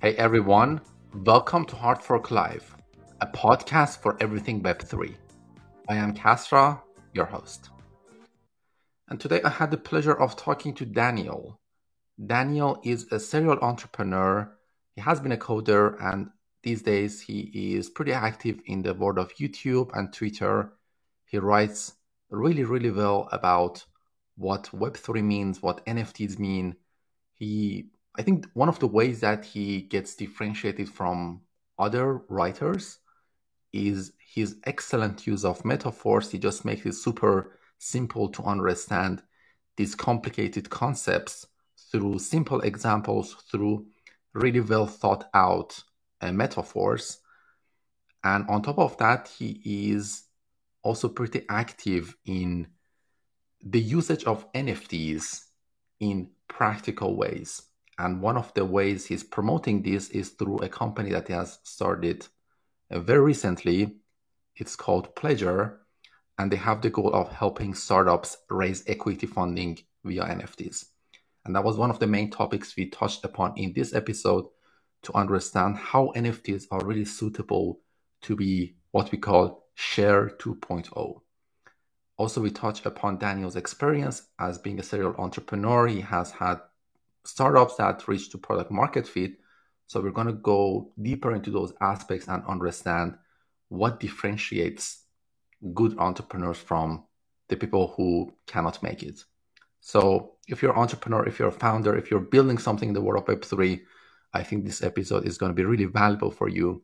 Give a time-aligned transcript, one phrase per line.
[0.00, 0.80] Hey everyone,
[1.12, 2.76] welcome to Hardfork Live,
[3.20, 5.16] a podcast for everything Web3.
[5.88, 6.80] I am Kasra,
[7.14, 7.70] your host.
[9.08, 11.58] And today I had the pleasure of talking to Daniel.
[12.24, 14.56] Daniel is a serial entrepreneur.
[14.94, 16.30] He has been a coder, and
[16.62, 20.74] these days he is pretty active in the world of YouTube and Twitter.
[21.26, 21.94] He writes
[22.30, 23.84] really, really well about
[24.36, 26.76] what Web3 means, what NFTs mean.
[27.34, 31.42] He, I think, one of the ways that he gets differentiated from
[31.78, 32.98] other writers
[33.72, 36.30] is his excellent use of metaphors.
[36.30, 39.22] He just makes it super simple to understand
[39.76, 41.46] these complicated concepts
[41.92, 43.86] through simple examples, through
[44.32, 45.80] really well thought out
[46.20, 47.20] uh, metaphors.
[48.24, 49.60] And on top of that, he
[49.92, 50.24] is
[50.82, 52.66] also pretty active in
[53.64, 55.44] the usage of NFTs
[56.00, 57.62] in practical ways.
[57.98, 61.58] And one of the ways he's promoting this is through a company that he has
[61.64, 62.26] started
[62.90, 63.96] uh, very recently.
[64.56, 65.76] It's called Pledg3r,
[66.38, 70.86] and they have the goal of helping startups raise equity funding via NFTs.
[71.44, 74.46] And that was one of the main topics we touched upon in this episode
[75.02, 77.80] to understand how NFTs are really suitable
[78.22, 81.20] to be what we call Share 2.0.
[82.16, 85.86] Also, we touched upon Daniel's experience as being a serial entrepreneur.
[85.86, 86.60] He has had
[87.28, 89.32] startups that reach to product market fit.
[89.86, 93.16] So we're going to go deeper into those aspects and understand
[93.68, 95.04] what differentiates
[95.74, 97.04] good entrepreneurs from
[97.48, 99.24] the people who cannot make it.
[99.80, 103.00] So if you're an entrepreneur, if you're a founder, if you're building something in the
[103.00, 103.80] world of Web3,
[104.32, 106.82] I think this episode is going to be really valuable for you.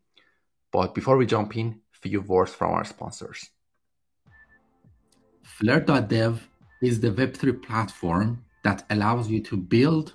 [0.72, 3.48] But before we jump in, few words from our sponsors.
[5.42, 6.48] Flair.dev
[6.82, 10.12] is the Web3 platform that allows you to build,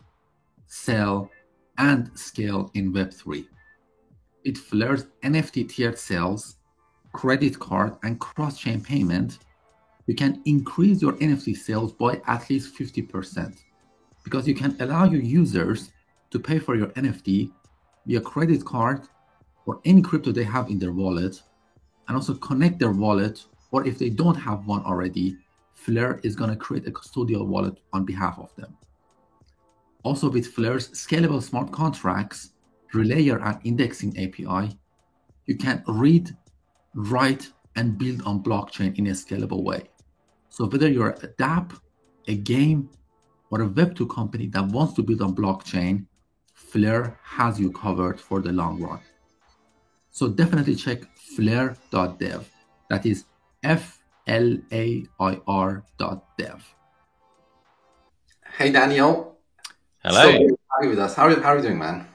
[0.69, 1.29] sell,
[1.77, 3.45] and scale in Web3.
[4.45, 6.55] It flares NFT tiered sales,
[7.11, 9.39] credit card, and cross chain payment.
[10.07, 13.57] You can increase your NFT sales by at least 50%
[14.23, 15.91] because you can allow your users
[16.31, 17.51] to pay for your NFT
[18.05, 19.07] via credit card
[19.65, 21.41] or any crypto they have in their wallet
[22.07, 25.37] and also connect their wallet or if they don't have one already,
[25.73, 28.75] Flair is going to create a custodial wallet on behalf of them.
[30.03, 32.51] Also, with Flair's scalable smart contracts,
[32.93, 34.77] relayer and indexing API,
[35.45, 36.35] you can read,
[36.95, 39.89] write, and build on blockchain in a scalable way.
[40.49, 41.79] So whether you're a DApp,
[42.27, 42.89] a game,
[43.51, 46.05] or a Web2 company that wants to build on blockchain,
[46.53, 48.99] Flair has you covered for the long run.
[50.11, 52.49] So definitely check flair.dev.
[52.89, 53.25] That is
[53.63, 56.63] F L A I R dot dev.
[58.57, 59.38] Hey, Daniel.
[60.01, 60.31] Hello.
[60.31, 61.13] So, how are you with us?
[61.13, 62.07] How are you, how are you doing, man?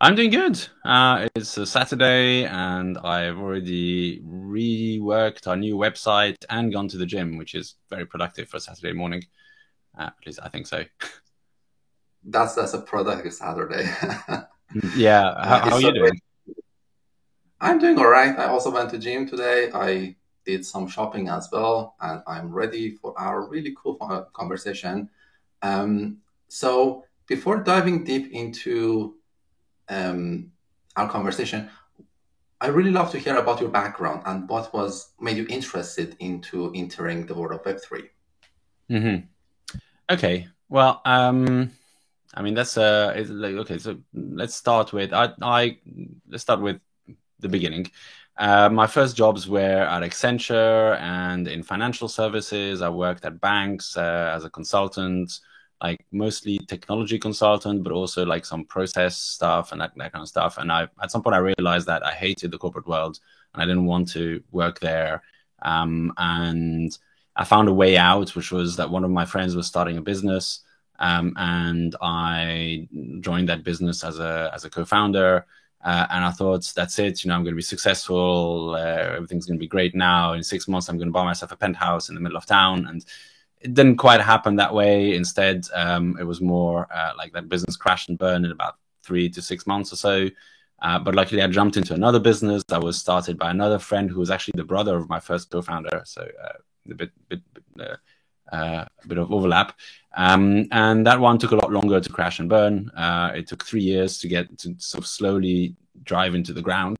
[0.00, 0.66] I'm doing good.
[0.84, 7.06] Uh, it's a Saturday, and I've already reworked our new website and gone to the
[7.06, 9.22] gym, which is very productive for a Saturday morning.
[9.96, 10.84] Uh, at least I think so.
[12.28, 13.84] That's that's a productive Saturday.
[14.96, 15.32] yeah.
[15.44, 16.20] How, how are you doing?
[17.60, 18.36] I'm doing all right.
[18.36, 19.70] I also went to gym today.
[19.72, 23.94] I did some shopping as well, and I'm ready for our really cool
[24.32, 25.08] conversation.
[25.62, 26.18] Um,
[26.48, 29.16] so before diving deep into
[29.88, 30.52] um,
[30.96, 31.70] our conversation,
[32.60, 36.72] I really love to hear about your background and what was made you interested into
[36.74, 38.02] entering the world of Web 3
[38.90, 39.26] mm-hmm.
[40.08, 40.46] Okay.
[40.68, 41.70] Well, um,
[42.34, 43.78] I mean that's uh, like, okay.
[43.78, 45.78] So let's start with I, I
[46.28, 46.80] let's start with
[47.40, 47.90] the beginning.
[48.38, 52.82] Uh, my first jobs were at Accenture and in financial services.
[52.82, 55.40] I worked at banks uh, as a consultant,
[55.82, 60.28] like mostly technology consultant, but also like some process stuff and that, that kind of
[60.28, 60.58] stuff.
[60.58, 63.20] And I, at some point, I realized that I hated the corporate world
[63.52, 65.22] and I didn't want to work there.
[65.62, 66.96] Um, and
[67.34, 70.02] I found a way out, which was that one of my friends was starting a
[70.02, 70.60] business.
[70.98, 72.88] Um, and I
[73.20, 75.44] joined that business as a as a co-founder.
[75.84, 77.22] Uh, and I thought, that's it.
[77.22, 78.74] You know, I'm going to be successful.
[78.74, 80.32] Uh, everything's going to be great now.
[80.32, 82.86] In six months, I'm going to buy myself a penthouse in the middle of town.
[82.86, 83.04] And
[83.66, 85.16] it didn't quite happen that way.
[85.16, 89.28] Instead, um, it was more uh, like that business crashed and burned in about three
[89.30, 90.28] to six months or so.
[90.80, 94.20] Uh, but luckily, I jumped into another business that was started by another friend who
[94.20, 96.02] was actually the brother of my first co-founder.
[96.04, 96.58] So uh,
[96.90, 97.96] a bit, bit, bit uh,
[98.54, 99.76] uh, a bit of overlap.
[100.16, 102.90] Um, and that one took a lot longer to crash and burn.
[102.90, 105.74] Uh, it took three years to get to sort of slowly
[106.04, 106.98] drive into the ground.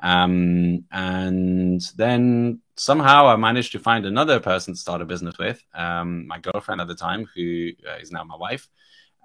[0.00, 5.62] Um, and then somehow I managed to find another person to start a business with,
[5.74, 8.68] um, my girlfriend at the time, who uh, is now my wife.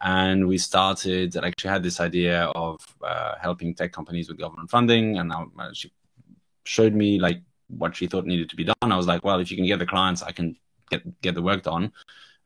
[0.01, 1.37] and we started.
[1.37, 5.43] I actually had this idea of uh, helping tech companies with government funding, and I,
[5.73, 5.91] she
[6.65, 8.75] showed me like what she thought needed to be done.
[8.81, 10.55] I was like, well, if you can get the clients, I can
[10.89, 11.91] get get the work done.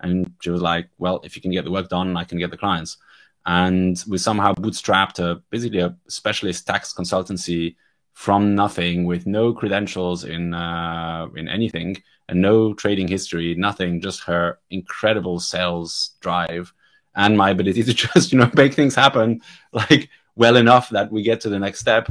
[0.02, 2.52] And she was like, well, if you can get the work done, I can get
[2.52, 2.98] the clients.
[3.46, 7.76] And we somehow bootstrapped a basically a specialist tax consultancy
[8.16, 14.24] from nothing with no credentials in uh, in anything and no trading history, nothing, just
[14.24, 16.74] her incredible sales drive
[17.16, 19.42] and my ability to just you know make things happen
[19.72, 22.10] like well enough that we get to the next step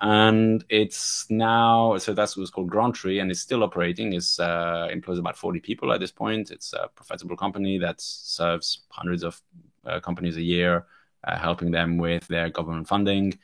[0.00, 4.12] and it's now so that's what's called GrantTree, and it's still operating.
[4.12, 6.50] It's uh, employs about forty people at this point.
[6.50, 9.40] It's a profitable company that serves hundreds of
[9.86, 10.84] uh, companies a year,
[11.22, 13.38] uh, helping them with their government funding.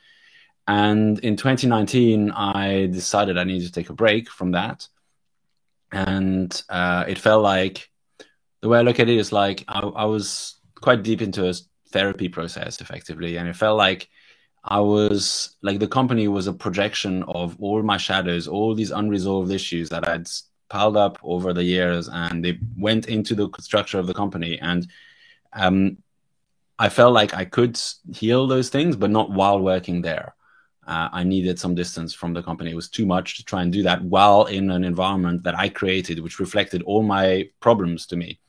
[0.71, 4.87] And in 2019, I decided I needed to take a break from that,
[5.91, 7.89] and uh, it felt like
[8.61, 11.53] the way I look at it is like I, I was quite deep into a
[11.89, 14.07] therapy process, effectively, and it felt like
[14.63, 19.51] I was like the company was a projection of all my shadows, all these unresolved
[19.51, 20.29] issues that I'd
[20.69, 24.57] piled up over the years, and they went into the structure of the company.
[24.59, 24.87] And
[25.51, 25.97] um,
[26.79, 27.77] I felt like I could
[28.13, 30.33] heal those things, but not while working there.
[30.85, 32.71] Uh, I needed some distance from the company.
[32.71, 35.69] It was too much to try and do that while in an environment that I
[35.69, 38.39] created, which reflected all my problems to me.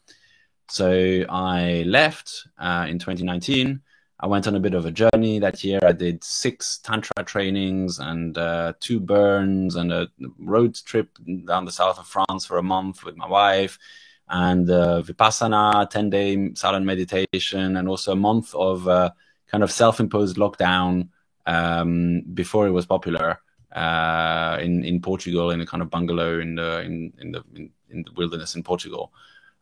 [0.68, 3.82] So I left uh, in 2019
[4.22, 5.80] I went on a bit of a journey that year.
[5.82, 10.08] I did six tantra trainings and uh, two burns and a
[10.38, 11.08] road trip
[11.44, 13.80] down the south of France for a month with my wife,
[14.28, 19.10] and uh, vipassana, ten day silent meditation, and also a month of uh,
[19.48, 21.08] kind of self imposed lockdown
[21.46, 23.40] um, before it was popular
[23.72, 27.70] uh, in in Portugal in a kind of bungalow in the in in the in,
[27.90, 29.12] in the wilderness in Portugal,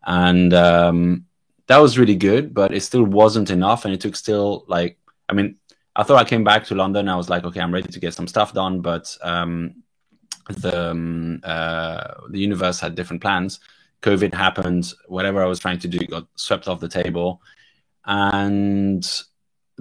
[0.05, 1.27] and um,
[1.67, 3.85] that was really good, but it still wasn't enough.
[3.85, 4.99] And it took still like,
[5.29, 5.57] I mean,
[5.95, 7.09] I thought I came back to London.
[7.09, 9.83] I was like, okay, I'm ready to get some stuff done, but um,
[10.49, 13.61] the um, uh, the universe had different plans.
[14.03, 14.93] COVID happened.
[15.07, 17.41] Whatever I was trying to do got swept off the table,
[18.05, 19.09] and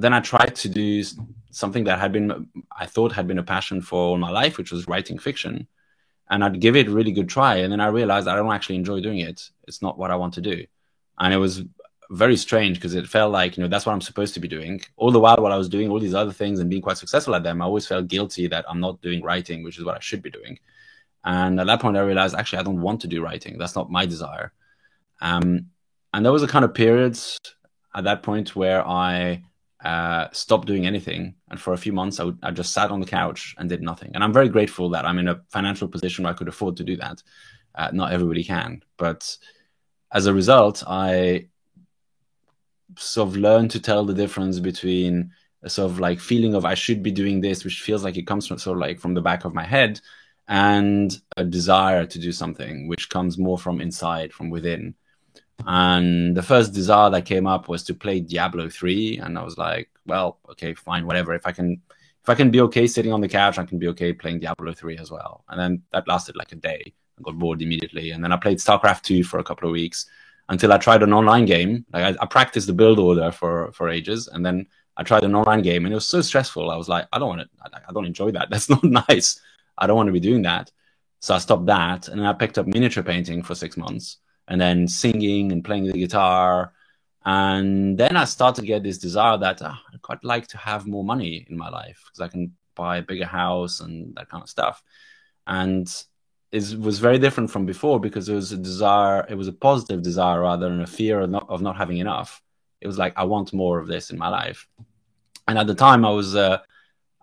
[0.02, 1.04] then I tried to do
[1.52, 4.72] something that had been I thought had been a passion for all my life, which
[4.72, 5.68] was writing fiction.
[6.32, 8.76] And I'd give it a really good try, and then I realized I don't actually
[8.76, 9.50] enjoy doing it.
[9.68, 10.64] It's not what I want to do,
[11.18, 11.64] and it was
[12.12, 14.82] very strange because it felt like you know that's what I'm supposed to be doing.
[14.96, 17.34] All the while, while I was doing all these other things and being quite successful
[17.34, 20.00] at them, I always felt guilty that I'm not doing writing, which is what I
[20.00, 20.60] should be doing.
[21.24, 23.58] And at that point, I realized actually I don't want to do writing.
[23.58, 24.54] That's not my desire.
[25.22, 25.68] Um,
[26.14, 27.20] and there was a kind of period
[27.96, 29.44] at that point where I
[29.84, 33.00] uh, stopped doing anything, and for a few months I, would, I just sat on
[33.00, 34.12] the couch and did nothing.
[34.14, 36.84] And I'm very grateful that I'm in a financial position where I could afford to
[36.84, 37.24] do that.
[37.76, 39.38] Uh, not everybody can, but
[40.12, 41.48] as a result, I
[42.98, 45.32] sort of learned to tell the difference between
[45.62, 48.28] a sort of like feeling of I should be doing this, which feels like it
[48.28, 50.02] comes from sort of like from the back of my head,
[50.48, 54.96] and a desire to do something, which comes more from inside, from within.
[55.66, 59.20] And the first desire that came up was to play Diablo 3.
[59.20, 61.34] And I was like, well, okay, fine, whatever.
[61.34, 61.82] If I can
[62.24, 64.74] if I can be okay sitting on the couch, I can be okay playing Diablo
[64.74, 65.44] 3 as well.
[65.48, 66.94] And then that lasted like a day.
[67.18, 68.12] I got bored immediately.
[68.12, 70.06] And then I played StarCraft 2 for a couple of weeks
[70.50, 71.86] until I tried an online game.
[71.94, 75.36] Like I, I, practiced the build order for for ages, and then I tried an
[75.36, 76.70] online game, and it was so stressful.
[76.70, 77.48] I was like, I don't want to.
[77.62, 78.50] I, I don't enjoy that.
[78.52, 79.40] That's not nice.
[79.78, 80.72] I don't want to be doing that.
[81.22, 84.18] So I stopped that, and then I picked up miniature painting for six months,
[84.50, 86.74] and then singing and playing the guitar.
[87.26, 90.88] And then I started to get this desire that oh, I'd quite like to have
[90.88, 94.44] more money in my life because I can buy a bigger house and that kind
[94.44, 94.84] of stuff.
[95.48, 95.88] And
[96.52, 100.02] it was very different from before because it was a desire it was a positive
[100.02, 102.42] desire rather than a fear of not, of not having enough
[102.82, 104.68] it was like i want more of this in my life
[105.48, 106.58] and at the time i was uh,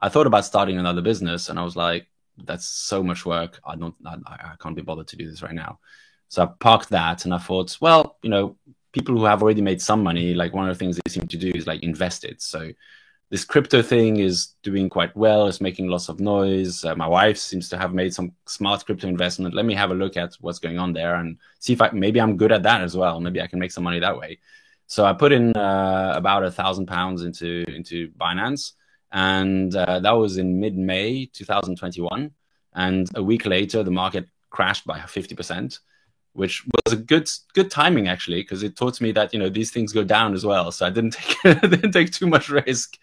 [0.00, 2.06] i thought about starting another business and i was like
[2.44, 5.54] that's so much work i don't I, I can't be bothered to do this right
[5.54, 5.80] now
[6.28, 8.56] so i parked that and i thought well you know
[8.92, 11.36] people who have already made some money like one of the things they seem to
[11.36, 12.70] do is like invest it so
[13.30, 15.48] this crypto thing is doing quite well.
[15.48, 16.84] It's making lots of noise.
[16.84, 19.54] Uh, my wife seems to have made some smart crypto investment.
[19.54, 22.20] Let me have a look at what's going on there and see if I maybe
[22.20, 23.20] I'm good at that as well.
[23.20, 24.38] Maybe I can make some money that way.
[24.86, 28.72] So I put in uh, about a thousand pounds into into Binance,
[29.10, 32.30] and uh, that was in mid May 2021.
[32.74, 35.80] And a week later, the market crashed by 50 percent
[36.36, 39.70] which was a good good timing actually because it taught me that you know these
[39.70, 40.70] things go down as well.
[40.70, 41.12] So I didn't
[41.42, 42.98] take didn't take too much risk.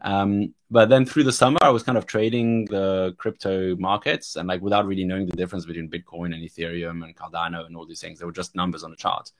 [0.00, 4.48] Um, but then through the summer, I was kind of trading the crypto markets and
[4.48, 8.00] like without really knowing the difference between Bitcoin and Ethereum and Cardano and all these
[8.00, 8.18] things.
[8.18, 9.30] They were just numbers on the chart.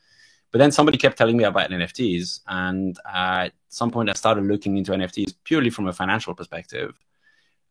[0.53, 4.77] But then somebody kept telling me about NFTs, and at some point I started looking
[4.77, 6.95] into NFTs purely from a financial perspective.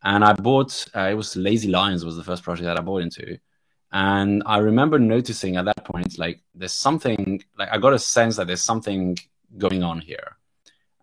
[0.03, 3.01] And I bought uh, it was Lazy Lions was the first project that I bought
[3.01, 3.37] into,
[3.93, 8.37] and I remember noticing at that point like there's something like I got a sense
[8.37, 9.15] that there's something
[9.57, 10.37] going on here.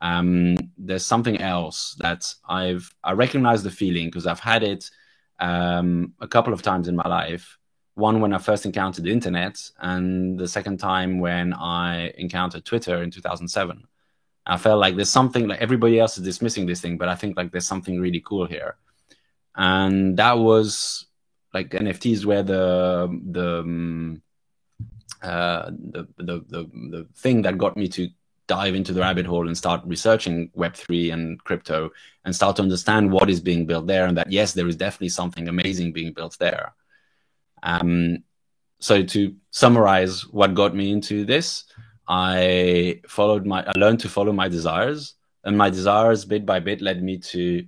[0.02, 4.90] Um, there's something else that I've I recognize the feeling because I've had it
[5.38, 7.58] um, a couple of times in my life.
[7.94, 13.02] One when I first encountered the internet, and the second time when I encountered Twitter
[13.02, 13.86] in 2007.
[14.46, 17.36] I felt like there's something like everybody else is dismissing this thing, but I think
[17.36, 18.76] like there's something really cool here,
[19.54, 21.06] and that was
[21.52, 24.22] like NFTs where the the um,
[25.22, 28.08] uh, the, the the the thing that got me to
[28.50, 31.88] dive into the rabbit hole and start researching Web3 and crypto
[32.24, 35.08] and start to understand what is being built there and that, yes, there is definitely
[35.08, 36.74] something amazing being built there.
[37.62, 38.24] Um,
[38.80, 41.62] so to summarize what got me into this,
[42.08, 45.14] I followed my, I learned to follow my desires
[45.44, 47.64] and my desires bit by bit led me to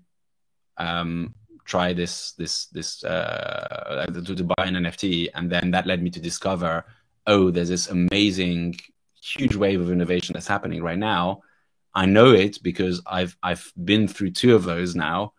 [0.79, 1.33] um,
[1.65, 5.29] try this, this, this, uh, to, to buy an NFT.
[5.35, 6.85] And then that led me to discover,
[7.27, 8.77] oh, there's this amazing
[9.23, 11.43] huge wave of innovation that's happening right now.
[11.95, 15.35] I know it because I've I've been through two of those now,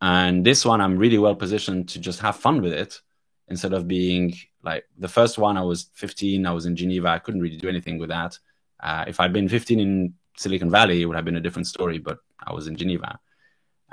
[0.00, 3.00] and this one I'm really well positioned to just have fun with it
[3.48, 5.56] instead of being like the first one.
[5.56, 8.38] I was 15, I was in Geneva, I couldn't really do anything with that.
[8.78, 11.98] Uh, if I'd been 15 in Silicon Valley, it would have been a different story,
[11.98, 13.18] but I was in Geneva.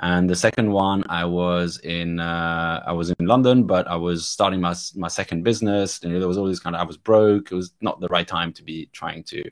[0.00, 4.28] And the second one, I was in uh, I was in London, but I was
[4.28, 6.02] starting my my second business.
[6.02, 7.50] And there was all this kind of I was broke.
[7.50, 9.42] It was not the right time to be trying to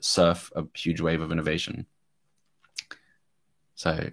[0.00, 1.86] surf a huge wave of innovation.
[3.74, 4.08] So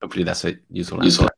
[0.00, 1.28] hopefully that's a useful answer.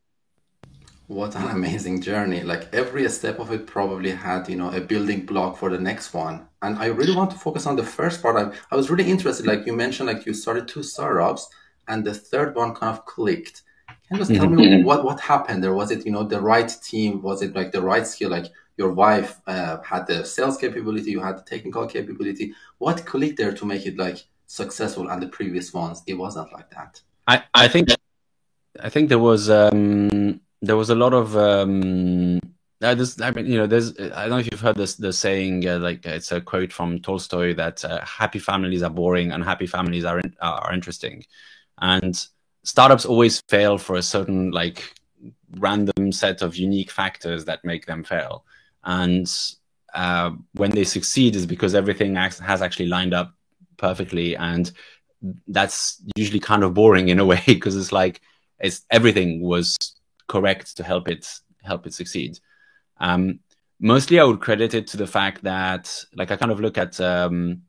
[1.09, 2.43] What an amazing journey!
[2.43, 6.15] Like every step of it probably had, you know, a building block for the next
[6.15, 6.49] one.
[6.63, 8.37] And I really want to focus on the first part.
[8.37, 11.49] I, I was really interested, like you mentioned, like you started two startups
[11.89, 13.63] and the third one kind of clicked.
[14.09, 14.85] Can you just tell me mm-hmm.
[14.85, 15.75] what what happened there?
[15.75, 17.23] Was it you know the right team?
[17.23, 18.31] Was it like the right skill?
[18.31, 22.55] Like your wife uh, had the sales capability, you had the technical capability.
[22.79, 25.09] What clicked there to make it like successful?
[25.09, 27.01] And the previous ones, it wasn't like that.
[27.27, 27.89] I I think
[28.81, 32.39] I think there was um, there was a lot of um,
[32.83, 33.99] uh, this, I mean, you know, there's.
[33.99, 34.97] I don't know if you've heard this.
[34.97, 39.33] The saying, uh, like it's a quote from Tolstoy that uh, happy families are boring
[39.33, 41.25] and happy families are in, are interesting
[41.81, 42.27] and
[42.65, 44.95] startups always fail for a certain like
[45.59, 48.45] random set of unique factors that make them fail.
[48.85, 49.33] And
[49.95, 53.35] uh, when they succeed is because everything has actually lined up
[53.77, 54.37] perfectly.
[54.37, 54.71] And
[55.49, 58.21] that's usually kind of boring in a way because it's like
[58.59, 59.77] it's everything was
[60.29, 61.29] correct to help it
[61.63, 62.39] help it succeed.
[62.99, 63.41] Um,
[63.81, 66.99] mostly i would credit it to the fact that like i kind of look at
[67.01, 67.63] um,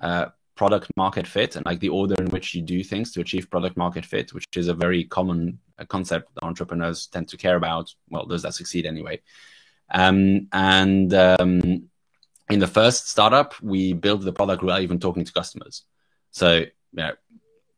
[0.00, 3.50] uh, product market fit and like the order in which you do things to achieve
[3.50, 7.56] product market fit, which is a very common uh, concept that entrepreneurs tend to care
[7.56, 7.92] about.
[8.08, 9.20] Well, those that succeed anyway.
[9.90, 11.88] Um, and um,
[12.48, 15.82] in the first startup, we built the product without even talking to customers.
[16.30, 17.12] So, you know,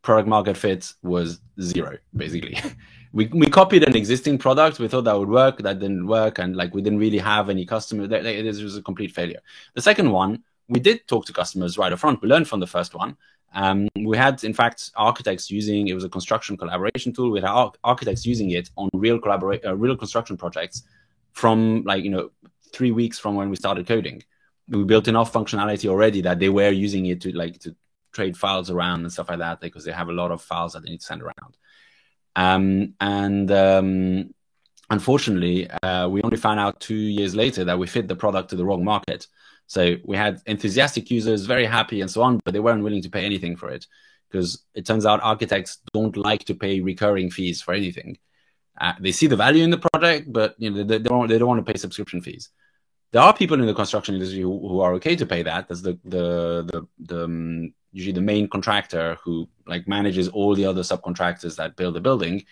[0.02, 2.58] product market fit was zero, basically.
[3.12, 4.78] we, we copied an existing product.
[4.78, 5.58] We thought that would work.
[5.58, 6.38] That didn't work.
[6.38, 8.08] And like, we didn't really have any customers.
[8.08, 9.40] This was a complete failure.
[9.74, 12.22] The second one we did talk to customers right up front.
[12.22, 13.16] We learned from the first one.
[13.54, 17.30] Um, we had, in fact, architects using it was a construction collaboration tool.
[17.30, 20.82] We had ar- architects using it on real collaborate, uh, real construction projects
[21.32, 22.30] from like you know
[22.72, 24.22] three weeks from when we started coding.
[24.68, 27.74] We built enough functionality already that they were using it to like to
[28.12, 30.82] trade files around and stuff like that because they have a lot of files that
[30.82, 31.56] they need to send around.
[32.34, 34.34] Um, and um,
[34.90, 38.56] unfortunately, uh, we only found out two years later that we fit the product to
[38.56, 39.26] the wrong market.
[39.66, 43.10] So we had enthusiastic users, very happy and so on, but they weren't willing to
[43.10, 43.86] pay anything for it
[44.30, 48.18] because it turns out architects don't like to pay recurring fees for anything.
[48.78, 51.38] Uh, they see the value in the project, but you know they, they, don't they
[51.38, 52.50] don't want to pay subscription fees.
[53.12, 55.68] There are people in the construction industry who, who are okay to pay that.
[55.68, 60.66] That's the the the, the um, usually the main contractor who like manages all the
[60.66, 62.44] other subcontractors that build the building.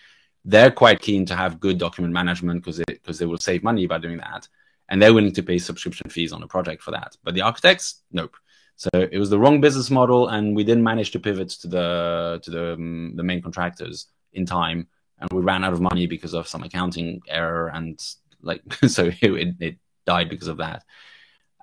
[0.43, 3.99] They're quite keen to have good document management because because they will save money by
[3.99, 4.47] doing that
[4.89, 7.15] and they're willing to pay subscription fees on a project for that.
[7.23, 8.35] But the architects, nope.
[8.77, 12.39] So it was the wrong business model, and we didn't manage to pivot to the
[12.43, 14.87] to the um, the main contractors in time,
[15.19, 17.99] and we ran out of money because of some accounting error, and
[18.41, 20.83] like so it, it died because of that.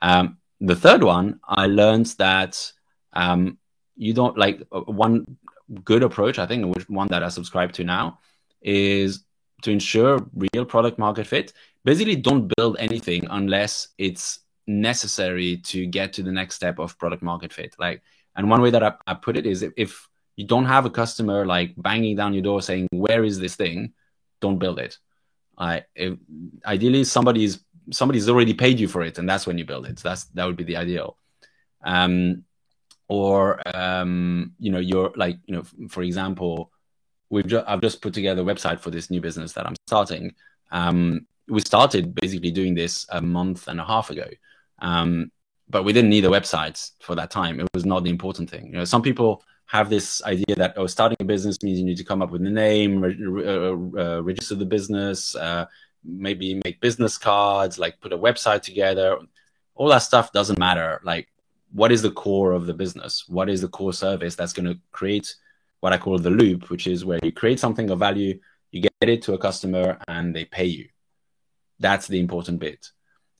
[0.00, 2.72] Um, the third one, I learned that
[3.12, 3.58] um,
[3.96, 5.36] you don't like uh, one
[5.84, 6.38] good approach.
[6.38, 8.20] I think one that I subscribe to now
[8.62, 9.24] is
[9.62, 11.52] to ensure real product market fit
[11.84, 17.22] basically don't build anything unless it's necessary to get to the next step of product
[17.22, 17.74] market fit.
[17.78, 18.02] Like,
[18.36, 20.90] and one way that I, I put it is if, if you don't have a
[20.90, 23.92] customer like banging down your door saying, "Where is this thing?"
[24.40, 24.98] Don't build it.
[25.58, 26.18] I if,
[26.64, 29.98] ideally somebody's somebody's already paid you for it, and that's when you build it.
[29.98, 31.18] That's that would be the ideal.
[31.84, 32.44] Um,
[33.08, 36.71] or um, you know, you're like you know, for example,
[37.32, 40.34] we've just I've just put together a website for this new business that I'm starting.
[40.70, 44.28] Um, we started basically doing this a month and a half ago.
[44.80, 45.32] Um,
[45.68, 47.58] but we didn't need a website for that time.
[47.58, 48.66] It was not the important thing.
[48.66, 51.96] You know, some people have this idea that oh, starting a business means you need
[51.96, 55.64] to come up with a name, re- uh, uh, register the business, uh,
[56.04, 59.16] maybe make business cards, like put a website together.
[59.74, 61.00] All that stuff doesn't matter.
[61.02, 61.28] Like,
[61.72, 63.24] what is the core of the business?
[63.26, 65.34] What is the core service that's going to create
[65.82, 68.38] what I call the loop, which is where you create something of value,
[68.70, 70.88] you get it to a customer, and they pay you.
[71.80, 72.92] That's the important bit.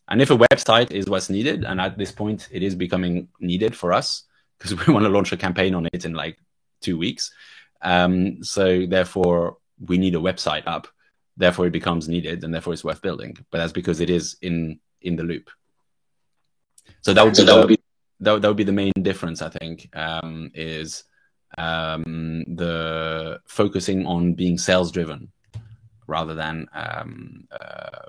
[0.09, 3.77] And if a website is what's needed, and at this point it is becoming needed
[3.77, 4.25] for us
[4.59, 6.37] because we want to launch a campaign on it in like
[6.81, 7.33] two weeks.
[7.81, 10.89] Um, so therefore, we need a website up.
[11.37, 13.37] Therefore, it becomes needed, and therefore it's worth building.
[13.53, 15.49] But that's because it is in in the loop.
[17.03, 17.81] So that would be, that would be
[18.19, 21.05] that, that would be the main difference, I think, um, is
[21.59, 25.31] um, the focusing on being sales driven
[26.07, 28.07] rather than um, uh,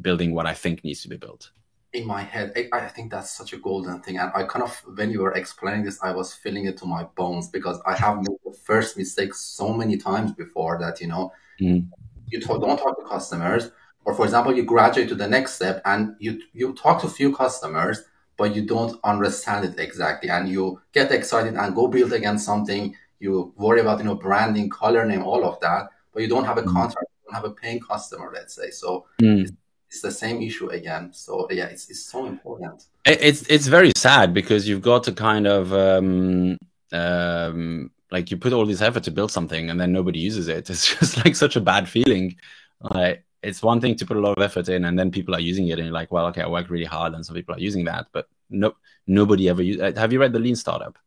[0.00, 1.50] building what I think needs to be built.
[1.92, 4.18] In my head, I, I think that's such a golden thing.
[4.18, 7.04] And I kind of, when you were explaining this, I was feeling it to my
[7.16, 11.32] bones because I have made the first mistake so many times before that, you know,
[11.60, 11.86] mm.
[12.26, 13.70] you talk, don't talk to customers.
[14.04, 17.10] Or for example, you graduate to the next step and you, you talk to a
[17.10, 18.02] few customers,
[18.36, 20.30] but you don't understand it exactly.
[20.30, 22.94] And you get excited and go build against something.
[23.20, 26.58] You worry about, you know, branding, color name, all of that, but you don't have
[26.58, 26.72] a mm.
[26.72, 28.70] contract, you don't have a paying customer, let's say.
[28.70, 29.48] So mm
[29.94, 31.12] it's the same issue again.
[31.12, 32.86] So yeah, it's, it's so important.
[33.04, 36.58] It's it's very sad because you've got to kind of um,
[36.92, 40.68] um, like you put all this effort to build something and then nobody uses it.
[40.70, 42.36] It's just like such a bad feeling.
[42.80, 45.40] Like it's one thing to put a lot of effort in and then people are
[45.40, 47.60] using it and you're like, well, okay, I worked really hard and some people are
[47.60, 48.74] using that, but no,
[49.06, 49.80] nobody ever use.
[49.80, 50.98] Uh, have you read the Lean Startup?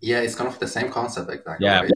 [0.00, 1.64] Yeah, it's kind of the same concept exactly.
[1.64, 1.92] Yeah, right?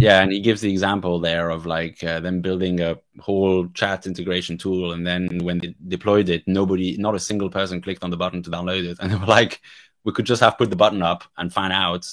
[0.00, 4.06] Yeah, and he gives the example there of like uh, them building a whole chat
[4.06, 8.10] integration tool, and then when they deployed it, nobody, not a single person, clicked on
[8.10, 9.60] the button to download it, and they were like,
[10.04, 12.06] "We could just have put the button up and find out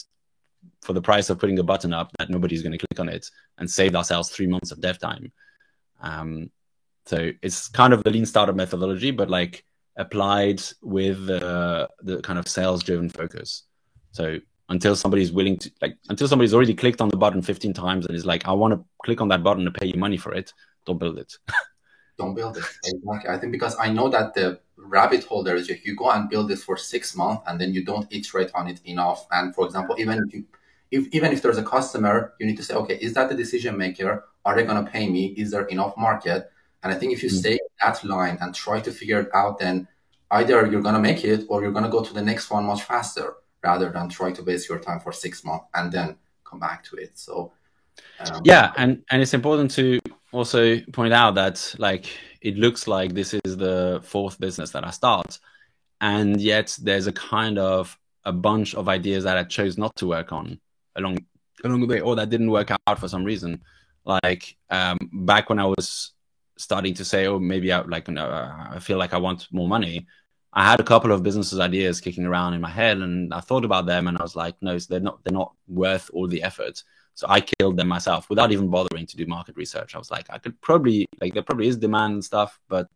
[0.81, 3.29] for the price of putting the button up that nobody's going to click on it,
[3.59, 5.31] and saved ourselves three months of dev time."
[6.01, 6.51] Um,
[7.05, 9.63] so it's kind of the lean startup methodology, but like
[9.97, 13.63] applied with uh, the kind of sales driven focus.
[14.11, 18.05] So until somebody's willing to like until somebody's already clicked on the button 15 times
[18.05, 20.33] and is like i want to click on that button to pay you money for
[20.33, 20.51] it
[20.85, 21.33] don't build it.
[22.17, 22.63] Don't build it.
[22.85, 23.29] Exactly.
[23.29, 26.29] I think because i know that the rabbit hole there is if you go and
[26.29, 29.27] build this for six months and then you don't iterate on it enough.
[29.31, 30.45] And for example even if you
[30.91, 33.77] if, even if there's a customer you need to say okay is that the decision
[33.77, 36.51] maker are they going to pay me is there enough market
[36.83, 37.37] and i think if you mm-hmm.
[37.37, 39.87] stay that line and try to figure it out then
[40.31, 42.65] either you're going to make it or you're going to go to the next one
[42.65, 46.59] much faster rather than try to waste your time for six months and then come
[46.59, 47.17] back to it.
[47.17, 47.51] So
[48.19, 49.99] um, yeah, and and it's important to
[50.31, 52.09] also point out that like
[52.41, 55.39] it looks like this is the fourth business that I start,
[56.01, 60.07] and yet there's a kind of a bunch of ideas that I chose not to
[60.07, 60.59] work on
[60.95, 61.19] along
[61.63, 63.61] along the way, or that didn't work out for some reason.
[64.05, 66.11] Like um, back when I was
[66.57, 70.07] starting to say, oh, maybe I like know, I feel like I want more money.
[70.53, 73.65] I had a couple of businesses ideas kicking around in my head, and I thought
[73.65, 76.81] about them, and I was like, no, they're not they're not worth all the effort.
[77.15, 79.95] So I killed them myself without even bothering to do market research.
[79.95, 82.87] I was like, I could probably like there probably is demand and stuff, but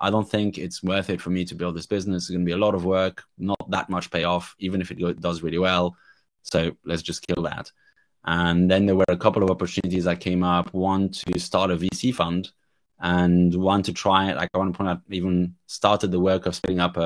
[0.00, 2.24] I don't think it's worth it for me to build this business.
[2.24, 5.20] It's going to be a lot of work, not that much payoff, even if it
[5.20, 5.96] does really well.
[6.42, 7.70] So let's just kill that.
[8.24, 10.72] And then there were a couple of opportunities that came up.
[10.74, 12.50] One to start a VC fund
[13.00, 14.36] and one to try it.
[14.36, 17.00] Like I want to point out, even started the work of setting up a,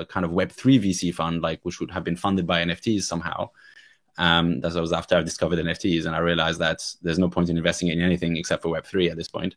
[0.00, 3.02] a kind of Web three VC fund, like which would have been funded by NFTs
[3.02, 3.50] somehow.
[4.16, 7.56] Um, that was after I discovered NFTs, and I realized that there's no point in
[7.56, 9.54] investing in anything except for Web three at this point.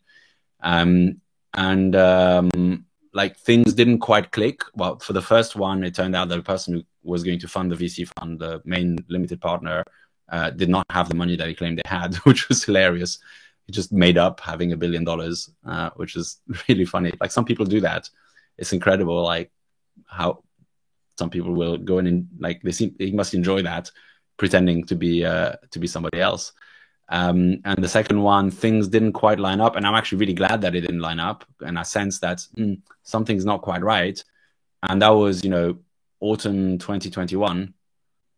[0.60, 1.20] Um,
[1.54, 4.62] and um, like things didn't quite click.
[4.74, 7.48] Well, for the first one, it turned out that the person who was going to
[7.48, 9.84] fund the VC fund, the main limited partner,
[10.28, 13.18] uh, did not have the money that he claimed they had, which was hilarious
[13.66, 17.12] he just made up having a billion dollars, uh, which is really funny.
[17.20, 18.08] Like some people do that.
[18.58, 19.50] It's incredible, like
[20.06, 20.42] how
[21.18, 23.90] some people will go in and like they seem he must enjoy that,
[24.36, 26.52] pretending to be uh, to be somebody else.
[27.08, 30.62] Um, and the second one, things didn't quite line up, and I'm actually really glad
[30.62, 31.44] that it didn't line up.
[31.60, 34.22] And I sense that mm, something's not quite right.
[34.88, 35.78] and that was you know
[36.20, 37.74] autumn 2021,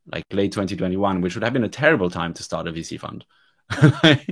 [0.07, 3.25] like late 2021, which would have been a terrible time to start a VC fund.
[3.71, 4.27] I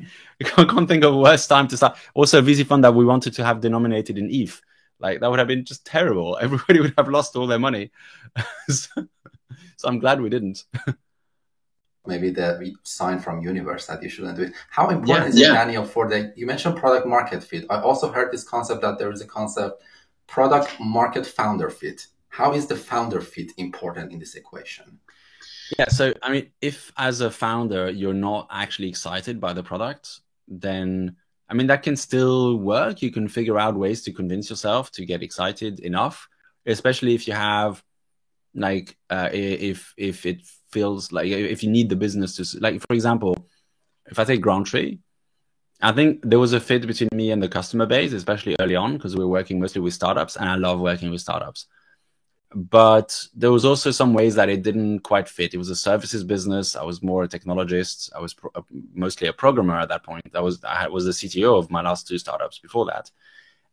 [0.44, 1.96] can't think of a worse time to start.
[2.14, 4.60] Also, a VC fund that we wanted to have denominated in ETH.
[4.98, 6.38] Like that would have been just terrible.
[6.40, 7.90] Everybody would have lost all their money.
[8.68, 9.06] so,
[9.76, 10.64] so I'm glad we didn't.
[12.06, 14.52] Maybe the we sign from universe that you shouldn't do it.
[14.70, 15.50] How important yeah, is yeah.
[15.50, 17.64] it, Daniel, for the you mentioned product market fit.
[17.70, 19.82] I also heard this concept that there is a concept
[20.26, 22.06] product market founder fit.
[22.28, 24.98] How is the founder fit important in this equation?
[25.78, 30.20] Yeah, so I mean, if as a founder you're not actually excited by the product,
[30.48, 31.16] then
[31.48, 33.02] I mean that can still work.
[33.02, 36.28] You can figure out ways to convince yourself to get excited enough,
[36.66, 37.82] especially if you have
[38.54, 42.94] like uh, if if it feels like if you need the business to like for
[42.94, 43.46] example,
[44.06, 44.98] if I take GrantTree,
[45.80, 48.94] I think there was a fit between me and the customer base, especially early on
[48.94, 51.66] because we were working mostly with startups, and I love working with startups
[52.54, 55.54] but there was also some ways that it didn't quite fit.
[55.54, 56.76] It was a services business.
[56.76, 58.10] I was more a technologist.
[58.14, 58.62] I was pro- uh,
[58.94, 60.24] mostly a programmer at that point.
[60.34, 63.10] I was I was the CTO of my last two startups before that,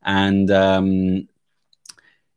[0.03, 1.27] and um,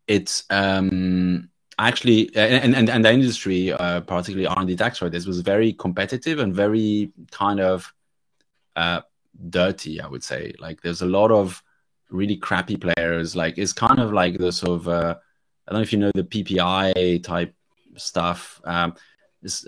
[0.07, 5.27] it's um, actually and, and and the industry, uh, particularly R and D tax credits,
[5.27, 7.93] was very competitive and very kind of
[8.77, 9.03] uh,
[9.51, 10.01] dirty.
[10.01, 11.63] I would say like there's a lot of
[12.11, 13.37] really crappy players.
[13.37, 15.17] Like it's kind of like the sort of uh,
[15.73, 17.55] don't know if you know the PPI type
[17.97, 18.61] stuff.
[18.65, 18.95] Um,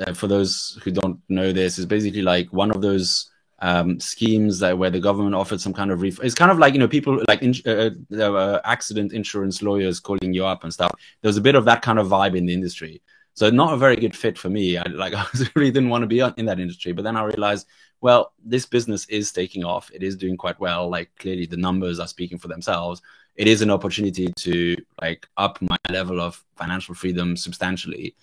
[0.07, 4.59] uh, for those who don't know this, is basically like one of those um, schemes
[4.61, 6.89] that where the government offered some kind of ref- it's kind of like you know
[6.89, 7.91] people like in- uh,
[8.23, 10.93] uh, accident insurance lawyers calling you up and stuff.
[11.23, 13.77] There was a bit of that kind of vibe in the industry, so not a
[13.77, 14.77] very good fit for me.
[14.77, 17.67] I like I really didn't want to be in that industry, but then I realized,
[18.01, 19.91] well, this business is taking off.
[19.93, 20.89] It is doing quite well.
[20.89, 23.01] Like clearly the numbers are speaking for themselves
[23.37, 28.15] it is an opportunity to like up my level of financial freedom substantially.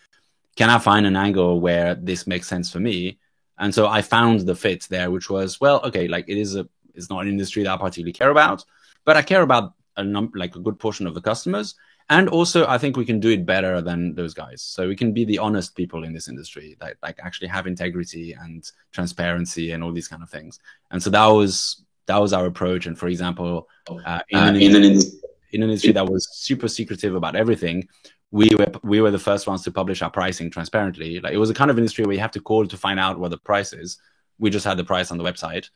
[0.56, 3.20] Can i find an angle where this makes sense for me?
[3.58, 6.68] And so i found the fit there which was well okay like it is a
[6.96, 8.66] it's not an industry that i particularly care about
[9.06, 11.76] but i care about a number like a good portion of the customers.
[12.10, 14.62] And also i think we can do it better than those guys.
[14.62, 18.34] So we can be the honest people in this industry that like actually have integrity
[18.34, 20.60] and transparency and all these kind of things.
[20.92, 22.88] And so that was that was our approach.
[22.88, 26.68] And for example, uh, in, uh, an in, an, in, an, industry that was super
[26.68, 27.88] secretive about everything,
[28.32, 31.20] we were we were the first ones to publish our pricing transparently.
[31.22, 33.18] Like it was a kind of industry where you have to call to find out
[33.18, 33.98] what the price is.
[34.40, 35.70] We just had the price on the website,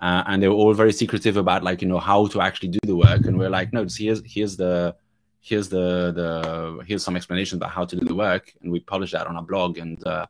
[0.00, 2.80] uh, and they were all very secretive about like you know how to actually do
[2.84, 3.26] the work.
[3.26, 4.94] And we're like, no, here's here's the
[5.40, 9.14] here's the the here's some explanations about how to do the work, and we published
[9.14, 10.26] that on our blog, and uh,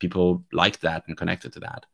[0.00, 1.86] people liked that and connected to that.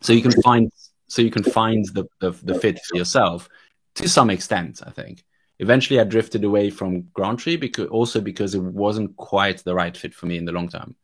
[0.00, 0.70] So you can find
[1.08, 3.48] so you can find the, the, the fit for yourself
[3.94, 5.24] to some extent i think.
[5.58, 10.14] Eventually i drifted away from GrantTree because also because it wasn't quite the right fit
[10.14, 10.94] for me in the long term.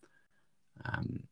[0.85, 1.23] Um,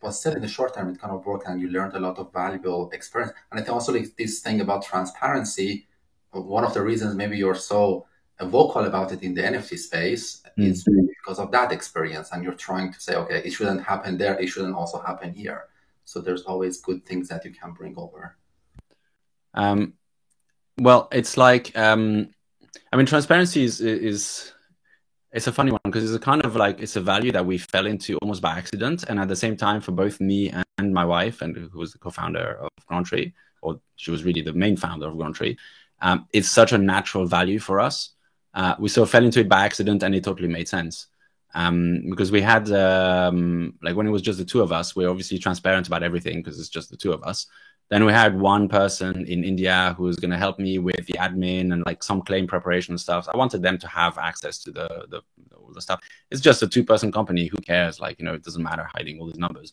[0.00, 2.18] but still in the short term it kind of worked and you learned a lot
[2.18, 3.32] of valuable experience.
[3.50, 5.86] And i think also like this thing about transparency
[6.30, 8.06] one of the reasons maybe you're so
[8.40, 10.66] vocal about it in the nft space mm.
[10.66, 10.84] is
[11.18, 14.38] because of that experience and you're trying to say okay it shouldn't happen there.
[14.38, 15.68] It shouldn't also happen here
[16.04, 18.36] so there's always good things that you can bring over.
[19.54, 19.94] Um,
[20.78, 22.30] well, it's like um,
[22.92, 24.52] I mean, transparency is is
[25.32, 27.58] it's a funny one because it's a kind of like it's a value that we
[27.58, 31.04] fell into almost by accident, and at the same time, for both me and my
[31.04, 35.08] wife, and who was the co-founder of GrantTree, or she was really the main founder
[35.08, 35.56] of GrantTree,
[36.02, 38.10] um, it's such a natural value for us.
[38.52, 41.08] Uh, we sort of fell into it by accident, and it totally made sense
[41.54, 45.04] um, because we had um, like when it was just the two of us, we
[45.04, 47.46] are obviously transparent about everything because it's just the two of us.
[47.90, 51.12] Then we had one person in India who was going to help me with the
[51.14, 53.28] admin and like some claim preparation stuff.
[53.32, 55.20] I wanted them to have access to the the,
[55.56, 56.00] all the stuff.
[56.30, 57.46] It's just a two person company.
[57.46, 58.00] Who cares?
[58.00, 59.72] Like you know, it doesn't matter hiding all these numbers.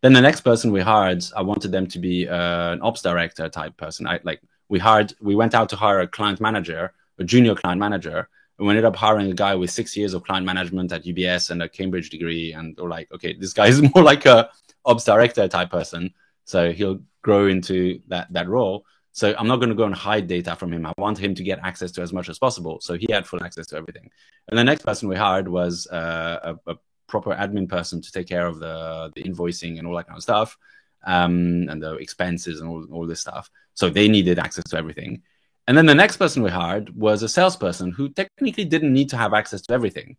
[0.00, 3.48] Then the next person we hired, I wanted them to be uh, an ops director
[3.48, 4.06] type person.
[4.06, 7.80] I like we hired, we went out to hire a client manager, a junior client
[7.80, 11.50] manager, we ended up hiring a guy with six years of client management at UBS
[11.50, 14.50] and a Cambridge degree, and we're like, okay, this guy is more like a
[14.84, 16.12] ops director type person,
[16.44, 18.84] so he'll grow into that that role.
[19.12, 20.86] So I'm not going to go and hide data from him.
[20.86, 22.78] I want him to get access to as much as possible.
[22.80, 24.10] So he had full access to everything.
[24.48, 26.76] And the next person we hired was uh, a, a,
[27.08, 30.22] proper admin person to take care of the, the invoicing and all that kind of
[30.22, 30.58] stuff,
[31.06, 33.50] um, and the expenses and all, all this stuff.
[33.72, 35.22] So they needed access to everything.
[35.68, 39.18] And then the next person we hired was a salesperson who technically didn't need to
[39.18, 40.16] have access to everything,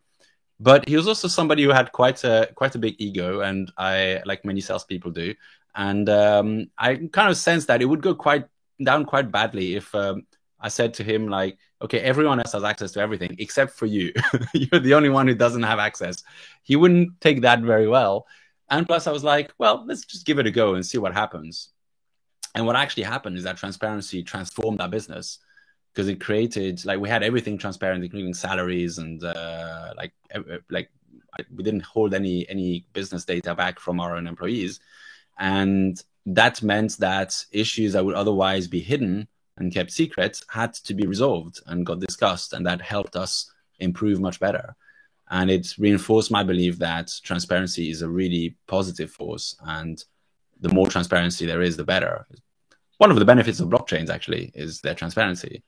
[0.60, 4.22] but he was also somebody who had quite a quite a big ego, and I
[4.26, 5.34] like many salespeople do,
[5.74, 8.46] and um, I kind of sensed that it would go quite
[8.84, 10.28] down quite badly if um,
[10.60, 14.14] I said to him, like, okay, everyone else has access to everything except for you.
[14.54, 16.24] You're the only one who doesn't have access.
[16.62, 18.28] He wouldn't take that very well.
[18.70, 21.14] And plus, I was like, well, let's just give it a go and see what
[21.14, 21.70] happens.
[22.56, 25.40] And what actually happened is that transparency transformed our business
[25.94, 30.14] because it created like we had everything transparent, including salaries and uh, like
[30.70, 30.90] like
[31.56, 34.80] we didn't hold any any business data back from our own employees,
[35.38, 40.94] and that meant that issues that would otherwise be hidden and kept secret had to
[40.94, 44.76] be resolved and got discussed, and that helped us improve much better.
[45.32, 50.04] And it reinforced my belief that transparency is a really positive force, and
[50.60, 52.28] the more transparency there is, the better.
[52.98, 55.64] One of the benefits of blockchains actually is their transparency.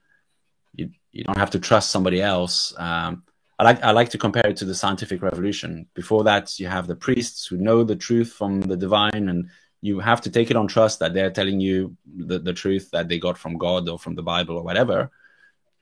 [0.74, 2.74] You you don't have to trust somebody else.
[2.78, 3.24] Um,
[3.58, 5.86] I like I like to compare it to the scientific revolution.
[5.94, 9.48] Before that, you have the priests who know the truth from the divine, and
[9.80, 13.08] you have to take it on trust that they're telling you the, the truth that
[13.08, 15.10] they got from God or from the Bible or whatever.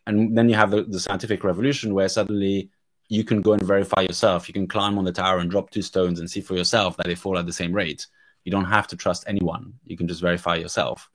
[0.07, 2.71] And then you have the, the scientific revolution where suddenly
[3.09, 4.49] you can go and verify yourself.
[4.49, 7.07] You can climb on the tower and drop two stones and see for yourself that
[7.07, 8.07] they fall at the same rate.
[8.45, 9.75] You don't have to trust anyone.
[9.85, 11.09] You can just verify yourself.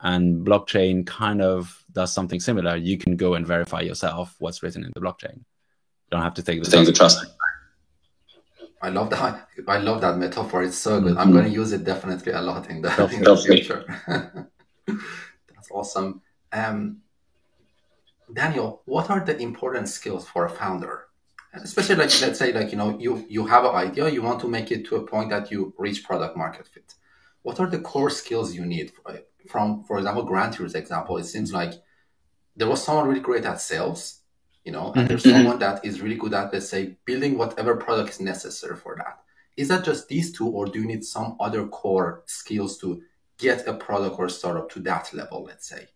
[0.00, 2.76] And blockchain kind of does something similar.
[2.76, 5.36] You can go and verify yourself what's written in the blockchain.
[5.36, 7.24] You don't have to take the, take the trust.
[8.82, 9.48] I love that.
[9.68, 10.64] I love that metaphor.
[10.64, 11.12] It's so good.
[11.12, 11.18] Mm-hmm.
[11.20, 13.84] I'm going to use it definitely a lot in the, in the future.
[14.86, 16.20] That's awesome.
[16.52, 17.02] Um,
[18.32, 21.06] Daniel, what are the important skills for a founder?
[21.54, 24.48] Especially like let's say like you know you you have an idea, you want to
[24.48, 26.94] make it to a point that you reach product market fit.
[27.42, 28.92] What are the core skills you need?
[29.48, 31.74] From for example, Grant example, it seems like
[32.56, 34.22] there was someone really great at sales
[34.64, 35.06] you know, and mm-hmm.
[35.08, 38.96] there's someone that is really good at, let's say, building whatever product is necessary for
[38.96, 39.18] that.
[39.56, 43.02] Is that just these two, or do you need some other core skills to
[43.38, 45.88] get a product or startup to that level, let's say?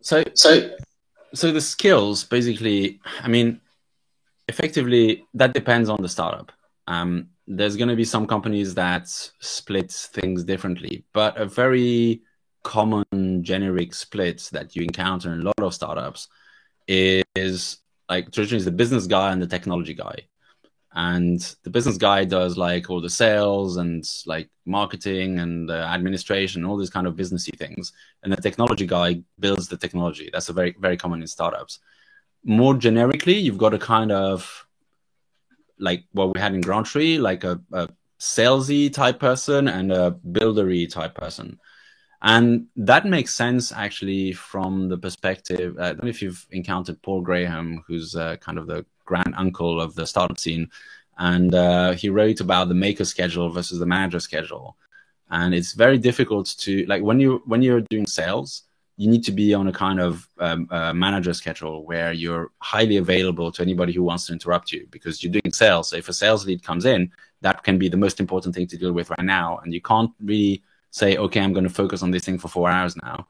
[0.00, 0.70] So, so,
[1.32, 3.60] so the skills basically, I mean,
[4.48, 6.52] effectively, that depends on the startup.
[6.86, 12.22] Um, there's going to be some companies that split things differently, but a very
[12.62, 16.28] common generic split that you encounter in a lot of startups
[16.86, 17.78] is
[18.08, 20.16] like traditionally is the business guy and the technology guy.
[20.94, 26.76] And the business guy does like all the sales and like marketing and administration, all
[26.76, 27.92] these kind of businessy things.
[28.22, 30.28] And the technology guy builds the technology.
[30.30, 31.78] That's a very, very common in startups.
[32.44, 34.66] More generically, you've got a kind of
[35.78, 40.90] like what we had in GrantTree, like a, a salesy type person and a buildery
[40.90, 41.58] type person.
[42.22, 45.76] And that makes sense actually from the perspective.
[45.76, 49.34] Uh, I don't know if you've encountered Paul Graham, who's uh, kind of the grand
[49.36, 50.70] uncle of the startup scene.
[51.18, 54.76] And uh, he wrote about the maker schedule versus the manager schedule.
[55.30, 58.64] And it's very difficult to like when you when you're doing sales,
[58.96, 63.50] you need to be on a kind of um, manager schedule where you're highly available
[63.50, 65.90] to anybody who wants to interrupt you because you're doing sales.
[65.90, 68.76] So if a sales lead comes in, that can be the most important thing to
[68.76, 72.10] deal with right now, and you can't really say, okay, I'm going to focus on
[72.10, 73.26] this thing for four hours now,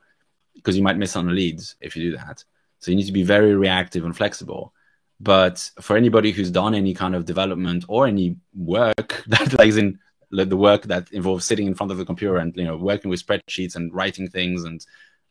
[0.55, 2.45] because you might miss on the leads if you do that.
[2.81, 4.75] So you need to be very reactive and flexible.
[5.21, 9.99] But for anybody who's done any kind of development or any work that like in
[10.31, 13.25] the work that involves sitting in front of the computer and you know working with
[13.25, 14.85] spreadsheets and writing things and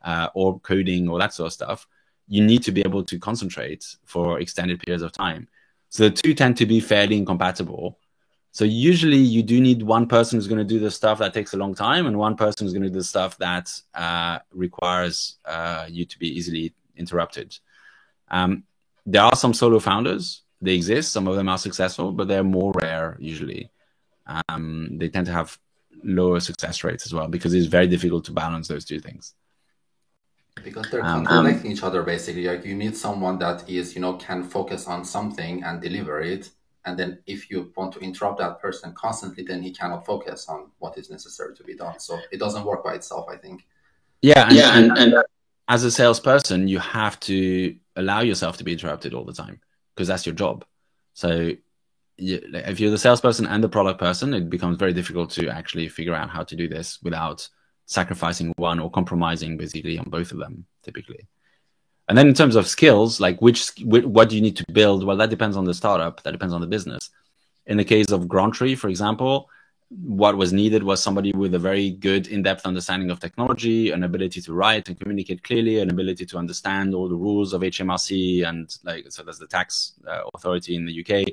[0.03, 1.87] uh, or coding or that sort of stuff,
[2.27, 5.47] you need to be able to concentrate for extended periods of time.
[5.89, 7.97] So the two tend to be fairly incompatible.
[8.53, 11.53] So usually you do need one person who's going to do the stuff that takes
[11.53, 15.37] a long time, and one person who's going to do the stuff that uh, requires
[15.45, 17.57] uh, you to be easily interrupted.
[18.29, 18.63] Um,
[19.05, 21.13] there are some solo founders; they exist.
[21.13, 23.71] Some of them are successful, but they're more rare usually.
[24.27, 25.57] Um, they tend to have
[26.03, 29.33] lower success rates as well because it's very difficult to balance those two things.
[30.63, 32.45] Because they're um, complementing um, each other basically.
[32.45, 36.51] Like you need someone that is, you know, can focus on something and deliver it
[36.85, 40.71] and then if you want to interrupt that person constantly then he cannot focus on
[40.79, 41.99] what is necessary to be done.
[41.99, 43.65] So it doesn't work by itself i think.
[44.21, 45.23] Yeah and, yeah and, and, and
[45.67, 49.59] as a salesperson you have to allow yourself to be interrupted all the time
[49.95, 50.65] because that's your job.
[51.13, 51.51] So
[52.17, 55.87] you, if you're the salesperson and the product person it becomes very difficult to actually
[55.87, 57.47] figure out how to do this without
[57.97, 61.27] sacrificing one or compromising basically on both of them typically
[62.12, 65.06] and then in terms of skills, like which what do you need to build?
[65.06, 66.21] Well, that depends on the startup.
[66.23, 67.10] That depends on the business.
[67.67, 69.49] In the case of GrantTree, for example,
[69.88, 74.41] what was needed was somebody with a very good in-depth understanding of technology, an ability
[74.41, 78.75] to write and communicate clearly, an ability to understand all the rules of HMRC and
[78.84, 81.27] like so that's the tax uh, authority in the UK.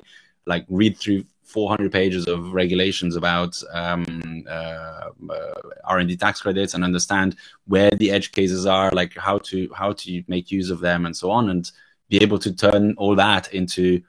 [0.45, 5.53] Like read through 400 pages of regulations about um, uh, uh,
[5.85, 7.35] R&D tax credits and understand
[7.65, 11.15] where the edge cases are, like how to how to make use of them and
[11.15, 11.71] so on, and
[12.07, 14.01] be able to turn all that into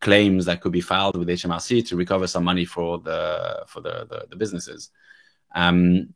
[0.00, 4.06] claims that could be filed with HMRC to recover some money for the for the
[4.10, 4.90] the, the businesses.
[5.54, 6.14] Um,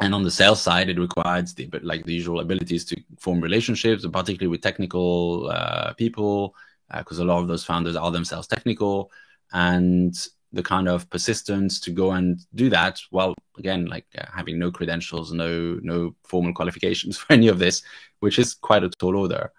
[0.00, 4.04] and on the sales side, it requires the like the usual abilities to form relationships,
[4.04, 6.54] particularly with technical uh, people,
[6.96, 9.10] because uh, a lot of those founders are themselves technical,
[9.52, 10.14] and
[10.52, 14.70] the kind of persistence to go and do that while again like uh, having no
[14.70, 17.82] credentials, no no formal qualifications for any of this,
[18.20, 19.52] which is quite a tall order.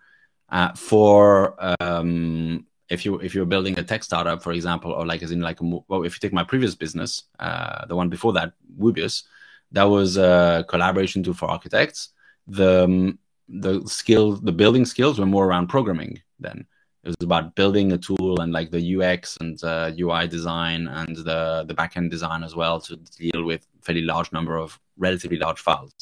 [0.49, 5.21] Uh, for um, if you if you're building a tech startup, for example, or like
[5.21, 8.33] as in like a, well, if you take my previous business, uh, the one before
[8.33, 9.23] that, Woobius
[9.71, 12.09] that was a collaboration tool for architects.
[12.47, 13.19] The um,
[13.49, 16.65] the skills, the building skills were more around programming then.
[17.07, 21.15] It was about building a tool and like the UX and uh, UI design and
[21.15, 25.61] the the backend design as well to deal with fairly large number of relatively large
[25.61, 25.93] files.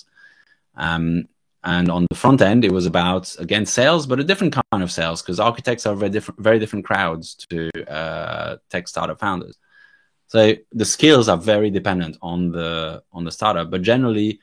[0.76, 1.28] Um,
[1.64, 4.92] and on the front end, it was about again sales, but a different kind of
[4.92, 9.60] sales because architects are very different, very different crowds to uh, tech startup founders.
[10.26, 14.40] So the skills are very dependent on the on the startup, but generally,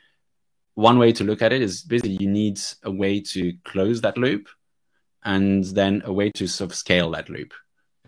[0.74, 4.16] one way to look at it is basically you need a way to close that
[4.16, 4.48] loop,
[5.24, 7.52] and then a way to sort of scale that loop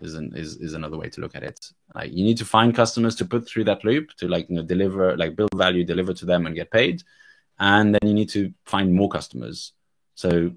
[0.01, 1.59] is an, is is another way to look at it.
[1.93, 4.63] Like you need to find customers to put through that loop to like you know
[4.63, 7.03] deliver like build value, deliver to them, and get paid
[7.59, 9.73] and then you need to find more customers.
[10.15, 10.51] So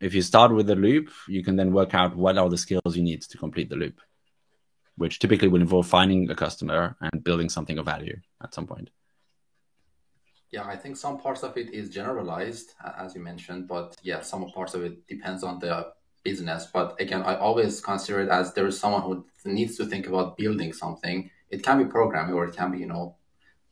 [0.00, 2.96] if you start with a loop, you can then work out what are the skills
[2.96, 4.00] you need to complete the loop,
[4.96, 8.90] which typically will involve finding a customer and building something of value at some point.
[10.50, 14.44] Yeah, I think some parts of it is generalized, as you mentioned, but yeah, some
[14.50, 15.92] parts of it depends on the
[16.22, 16.68] business.
[16.72, 20.36] But again, I always consider it as there is someone who needs to think about
[20.36, 21.30] building something.
[21.50, 23.16] It can be programming or it can be, you know,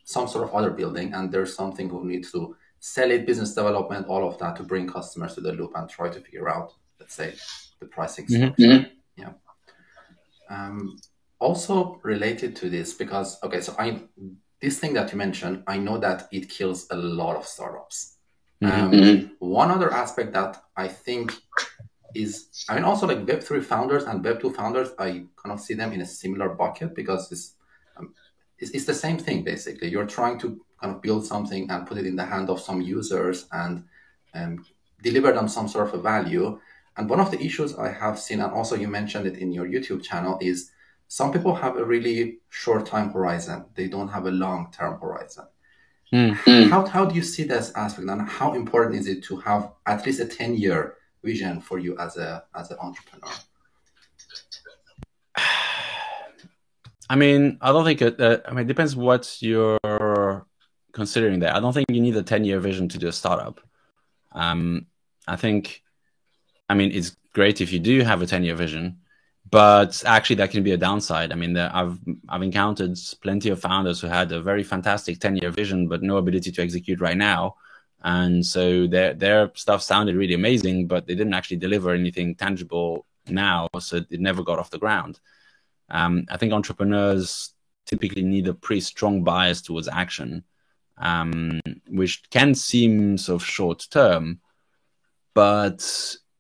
[0.05, 4.09] some sort of other building, and there's something who needs to sell it, business development,
[4.09, 7.15] all of that to bring customers to the loop and try to figure out, let's
[7.15, 7.35] say,
[7.79, 8.45] the pricing mm-hmm.
[8.45, 8.63] structure.
[8.63, 9.23] Mm-hmm.
[9.23, 9.33] Yeah.
[10.49, 10.97] Um,
[11.39, 14.03] also related to this, because okay, so I
[14.61, 18.17] this thing that you mentioned, I know that it kills a lot of startups.
[18.63, 18.81] Mm-hmm.
[18.81, 19.27] Um, mm-hmm.
[19.39, 21.33] one other aspect that I think
[22.14, 25.92] is, I mean, also like Web3 founders and Web2 founders, I kind of see them
[25.92, 27.55] in a similar bucket because it's,
[27.96, 28.14] um,
[28.59, 29.88] it's, it's the same thing basically.
[29.88, 32.81] You're trying to kind of build something and put it in the hand of some
[32.81, 33.85] users and
[34.35, 34.64] um,
[35.03, 36.59] deliver them some sort of a value.
[36.96, 39.66] And one of the issues I have seen, and also you mentioned it in your
[39.66, 40.70] YouTube channel, is
[41.09, 43.66] some people have a really short time horizon.
[43.75, 45.46] They don't have a long term horizon.
[46.12, 46.70] Mm-hmm.
[46.70, 50.05] How, how do you see this aspect and how important is it to have at
[50.05, 53.35] least a 10 year vision for you as a as an entrepreneur?
[57.11, 58.21] I mean, I don't think it.
[58.21, 60.47] Uh, I mean, it depends what you're
[60.93, 61.55] considering there.
[61.55, 63.61] I don't think you need a 10 year vision to do a startup.
[64.33, 64.87] Um,
[65.27, 65.83] I think,
[66.69, 68.99] I mean, it's great if you do have a 10 year vision,
[69.51, 71.33] but actually that can be a downside.
[71.33, 75.37] I mean, the, I've, I've encountered plenty of founders who had a very fantastic 10
[75.39, 77.57] year vision, but no ability to execute right now.
[78.03, 83.07] And so their, their stuff sounded really amazing, but they didn't actually deliver anything tangible
[83.29, 83.69] now.
[83.79, 85.21] So it never got off the ground.
[85.91, 87.53] Um, I think entrepreneurs
[87.87, 90.45] typically need a pretty strong bias towards action
[91.01, 94.41] um, which can seem sort of short term,
[95.35, 95.83] but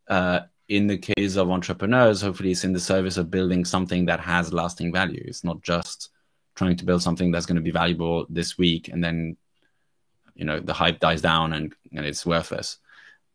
[0.08, 4.20] uh, in the case of entrepreneurs, hopefully it's in the service of building something that
[4.20, 5.22] has lasting value.
[5.26, 6.10] It's not just
[6.54, 9.36] trying to build something that's going to be valuable this week and then
[10.40, 12.78] you know the hype dies down and, and it's worthless.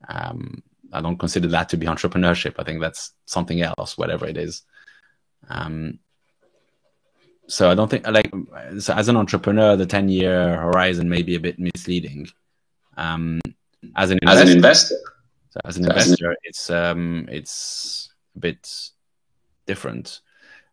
[0.09, 2.55] Um, I don't consider that to be entrepreneurship.
[2.57, 4.63] I think that's something else, whatever it is.
[5.47, 5.99] Um,
[7.47, 8.31] so I don't think like
[8.79, 12.27] so as an entrepreneur, the ten year horizon may be a bit misleading.
[12.97, 13.39] Um,
[13.95, 14.95] as an investor, as an investor,
[15.49, 18.89] so as an investor, it's um, it's a bit
[19.67, 20.21] different.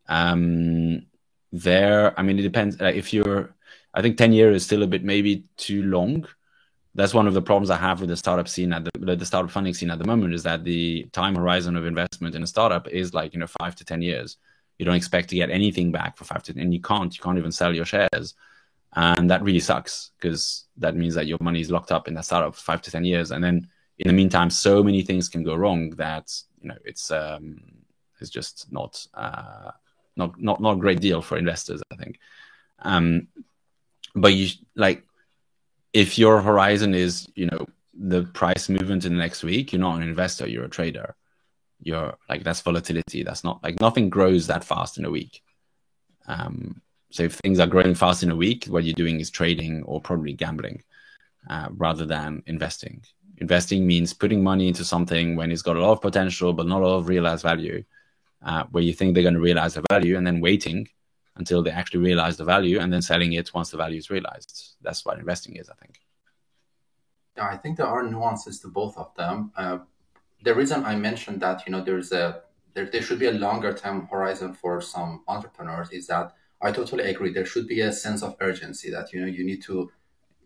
[0.09, 1.07] Um,
[1.53, 2.81] there, I mean, it depends.
[2.81, 3.55] Uh, if you're,
[3.95, 6.27] I think ten years is still a bit maybe too long.
[6.95, 9.51] That's one of the problems I have with the startup scene at the the startup
[9.51, 12.89] funding scene at the moment is that the time horizon of investment in a startup
[12.89, 14.37] is like you know five to ten years.
[14.79, 17.23] You don't expect to get anything back for five to 10, and you can't you
[17.23, 18.35] can't even sell your shares.
[18.95, 22.25] And that really sucks because that means that your money is locked up in that
[22.25, 23.31] startup for five to ten years.
[23.31, 23.69] And then
[23.99, 27.61] in the meantime so many things can go wrong that you know it's um
[28.21, 29.71] it's just not uh
[30.17, 32.19] not not not a great deal for investors i think.
[32.81, 33.29] Um
[34.15, 35.05] but you like
[35.93, 39.97] if your horizon is you know the price movement in the next week you're not
[39.97, 41.15] an investor you're a trader
[41.83, 43.23] you're like that's volatility.
[43.23, 45.43] That's not like nothing grows that fast in a week.
[46.27, 49.83] Um, so if things are growing fast in a week, what you're doing is trading
[49.83, 50.83] or probably gambling
[51.51, 53.03] uh, rather than investing.
[53.39, 56.83] Investing means putting money into something when it's got a lot of potential but not
[56.83, 57.83] a lot of realized value,
[58.45, 60.89] uh, where you think they're going to realize the value and then waiting
[61.37, 64.77] until they actually realize the value and then selling it once the value is realized.
[64.83, 66.01] That's what investing is, I think.
[67.37, 69.53] Yeah, I think there are nuances to both of them.
[69.57, 69.79] Uh,
[70.45, 72.43] the reason I mentioned that, you know, there's a
[72.75, 77.05] there, there should be a longer term horizon for some entrepreneurs is that I totally
[77.05, 77.33] agree.
[77.33, 79.91] There should be a sense of urgency that, you know, you need to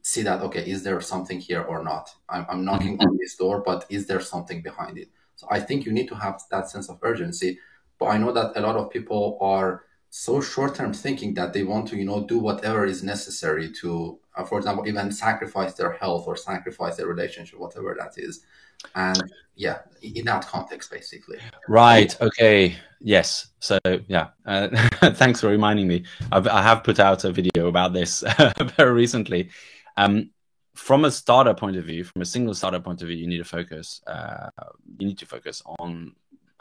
[0.03, 2.11] see that, okay, is there something here or not?
[2.29, 5.09] I'm, I'm knocking on this door, but is there something behind it?
[5.37, 7.59] So I think you need to have that sense of urgency.
[7.99, 9.85] But I know that a lot of people are
[10.19, 14.45] so short-term thinking that they want to you know do whatever is necessary to uh,
[14.45, 18.41] for example even sacrifice their health or sacrifice their relationship whatever that is.
[18.95, 19.23] And
[19.57, 21.39] yeah in that context basically.
[21.69, 22.19] Right.
[22.19, 22.77] Okay.
[22.99, 23.49] Yes.
[23.59, 24.29] So yeah.
[24.47, 24.69] Uh,
[25.13, 26.05] thanks for reminding me.
[26.33, 28.25] I've, I have put out a video about this
[28.79, 29.51] very recently.
[29.99, 30.31] Um,
[30.75, 33.39] from a starter point of view from a single starter point of view you need
[33.39, 34.49] to focus uh,
[34.99, 36.15] you need to focus on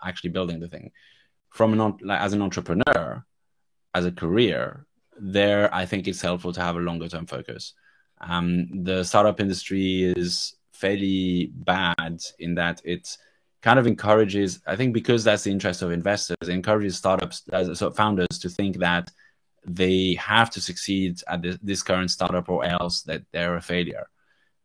[0.03, 0.91] actually building the thing.
[1.51, 3.23] From an like, as an entrepreneur
[3.95, 4.85] as a career,
[5.17, 7.73] there I think it's helpful to have a longer term focus.
[8.19, 13.17] Um, the startup industry is fairly bad in that it
[13.61, 17.73] kind of encourages, I think, because that's the interest of investors, it encourages startups, uh,
[17.73, 19.09] so founders to think that
[19.65, 24.07] they have to succeed at this, this current startup or else that they're a failure.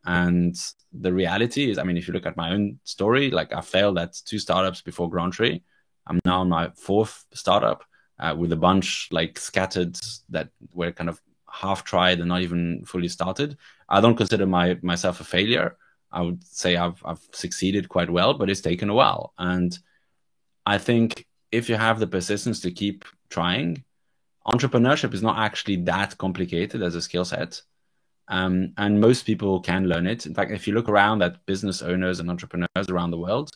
[0.05, 0.55] And
[0.93, 3.99] the reality is, I mean, if you look at my own story, like I failed
[3.99, 5.63] at two startups before GrantTree.
[6.07, 7.85] I'm now on my fourth startup
[8.21, 9.99] uh, with a bunch like scattered
[10.29, 13.57] that were kind of half tried and not even fully started.
[13.89, 15.77] I don't consider my myself a failure.
[16.13, 19.33] I would say I've I've succeeded quite well, but it's taken a while.
[19.39, 19.77] And
[20.67, 23.85] I think if you have the persistence to keep trying,
[24.47, 27.63] entrepreneurship is not actually that complicated as a skill set.
[28.29, 30.27] Um, and most people can learn it.
[30.27, 33.51] In fact, if you look around at business owners and entrepreneurs around the world,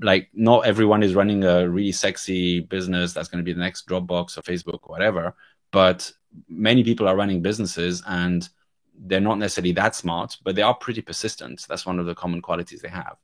[0.00, 3.88] like not everyone is running a really sexy business that's going to be the next
[3.88, 5.34] Dropbox or Facebook or whatever,
[5.70, 6.10] but
[6.48, 8.48] many people are running businesses and
[8.96, 11.64] they're not necessarily that smart, but they are pretty persistent.
[11.68, 13.16] That's one of the common qualities they have.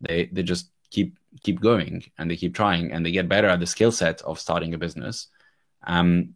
[0.00, 3.60] They they just keep keep going and they keep trying and they get better at
[3.60, 5.28] the skill set of starting a business.
[5.86, 6.34] Um,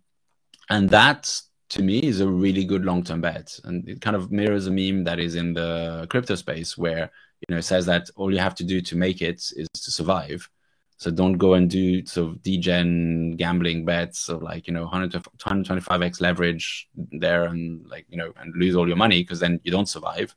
[0.70, 3.58] and that to me is a really good long term bet.
[3.64, 7.10] And it kind of mirrors a meme that is in the crypto space where
[7.46, 10.48] you know, says that all you have to do to make it is to survive.
[10.96, 15.12] So don't go and do sort of degen gambling bets of like, you know, 100
[15.12, 19.70] 125x leverage there and like, you know, and lose all your money because then you
[19.70, 20.34] don't survive.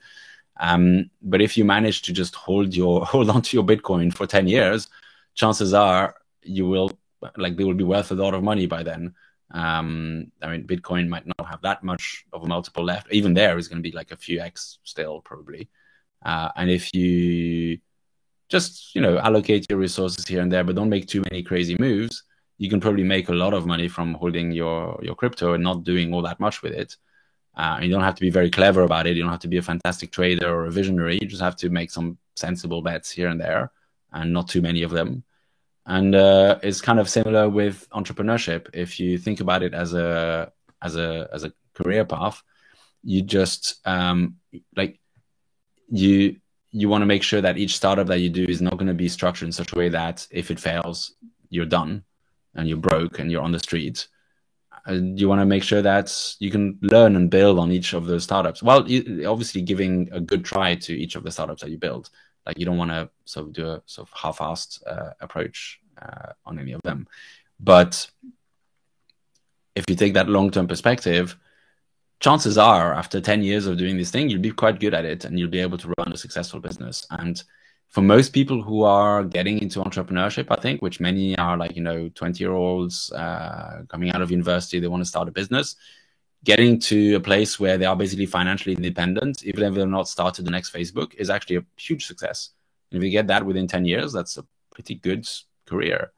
[0.60, 4.28] Um, but if you manage to just hold your hold on to your Bitcoin for
[4.28, 4.88] 10 years,
[5.34, 6.92] chances are you will
[7.38, 9.16] like they will be worth a lot of money by then.
[9.52, 13.12] Um, I mean, Bitcoin might not have that much of a multiple left.
[13.12, 15.70] Even there is going to be like a few X still probably.
[16.24, 17.80] Uh, and if you
[18.50, 21.76] just you know allocate your resources here and there, but don't make too many crazy
[21.80, 22.24] moves,
[22.58, 25.84] you can probably make a lot of money from holding your your crypto and not
[25.84, 26.96] doing all that much with it.
[27.56, 29.16] Uh, you don't have to be very clever about it.
[29.16, 31.18] You don't have to be a fantastic trader or a visionary.
[31.22, 33.72] You just have to make some sensible bets here and there,
[34.14, 35.24] and not too many of them.
[35.86, 38.68] And uh, it's kind of similar with entrepreneurship.
[38.74, 40.52] If you think about it as a
[40.82, 42.42] as a as a career path,
[43.04, 44.38] you just um,
[44.76, 45.01] like
[45.92, 46.38] you
[46.72, 48.94] you want to make sure that each startup that you do is not going to
[48.94, 51.14] be structured in such a way that if it fails,
[51.50, 52.04] you're done
[52.56, 54.08] and you're broke and you're on the street.
[54.86, 58.06] And you want to make sure that you can learn and build on each of
[58.06, 58.64] those startups.
[58.64, 62.10] Well, obviously giving a good try to each of the startups that you build.
[62.46, 66.32] Like you don't want to sort of do a sort of half-assed uh, approach uh,
[66.46, 67.08] on any of them.
[67.60, 68.10] But
[69.76, 71.38] if you take that long-term perspective,
[72.22, 75.26] chances are after 10 years of doing this thing you'll be quite good at it
[75.26, 77.06] and you'll be able to run a successful business.
[77.10, 77.44] And
[77.92, 81.84] for most people who are getting into entrepreneurship i think which many are like you
[81.84, 85.76] know 20 year olds uh, coming out of university they want to start a business
[86.44, 90.46] getting to a place where they are basically financially independent even if they're not started
[90.46, 92.52] the next facebook is actually a huge success.
[92.92, 95.28] And if you get that within 10 years that's a pretty good
[95.66, 96.12] career.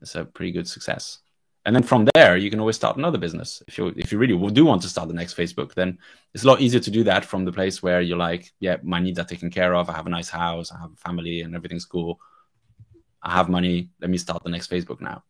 [0.00, 1.18] It's a pretty good success
[1.64, 3.62] and then from there you can always start another business.
[3.68, 5.98] If you if you really do want to start the next facebook then
[6.34, 9.00] it's a lot easier to do that from the place where you're like yeah my
[9.00, 9.88] needs are taken care of.
[9.88, 10.72] I have a nice house.
[10.72, 12.20] I have a family and everything's cool.
[13.22, 13.90] I have money.
[14.00, 15.22] Let me start the next facebook now.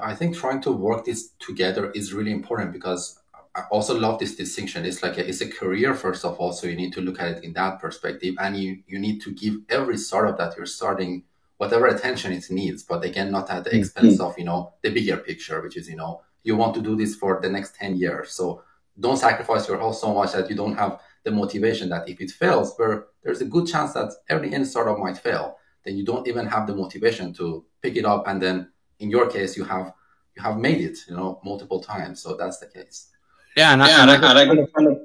[0.00, 3.18] I think trying to work this together is really important because
[3.54, 4.84] i also love this distinction.
[4.84, 7.28] It's like a, it's a career first of all so you need to look at
[7.32, 8.34] it in that perspective.
[8.40, 11.22] And you you need to give every startup that you're starting
[11.58, 13.80] whatever attention it needs, but again, not at the mm-hmm.
[13.80, 14.22] expense mm-hmm.
[14.22, 17.14] of, you know, the bigger picture, which is, you know, you want to do this
[17.14, 18.32] for the next 10 years.
[18.32, 18.62] So
[18.98, 22.30] don't sacrifice your health so much that you don't have the motivation that if it
[22.30, 26.26] fails, where there's a good chance that every any startup might fail, then you don't
[26.26, 28.26] even have the motivation to pick it up.
[28.26, 29.92] And then in your case, you have
[30.36, 32.22] you have made it, you know, multiple times.
[32.22, 33.08] So that's the case.
[33.56, 34.58] Yeah, and, yeah, I, and I, got, I, got,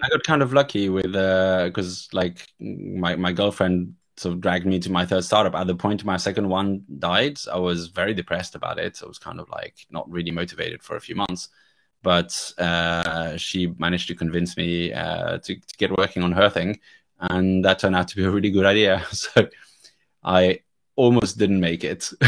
[0.03, 4.65] I, got, kind of lucky with because uh, like my my girlfriend sort of dragged
[4.65, 5.55] me to my third startup.
[5.55, 9.01] At the point my second one died, I was very depressed about it.
[9.03, 11.49] I was kind of like not really motivated for a few months.
[12.01, 16.81] But uh, she managed to convince me uh, to, to, get working on her thing,
[17.21, 19.05] and that turned out to be a really good idea.
[19.11, 19.47] So
[20.21, 20.59] I
[20.97, 22.11] almost didn't make it.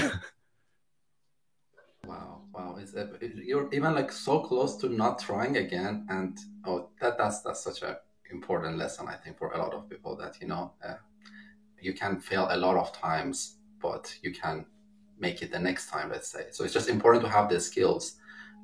[2.06, 2.78] wow, wow!
[2.78, 7.42] Is that, you're even like so close to not trying again, and oh, that that's
[7.42, 8.00] that's such a
[8.32, 10.96] important lesson I think for a lot of people that you know uh,
[11.86, 14.66] you can fail a lot of times, but you can
[15.20, 16.10] make it the next time.
[16.10, 16.64] Let's say so.
[16.64, 18.16] It's just important to have the skills.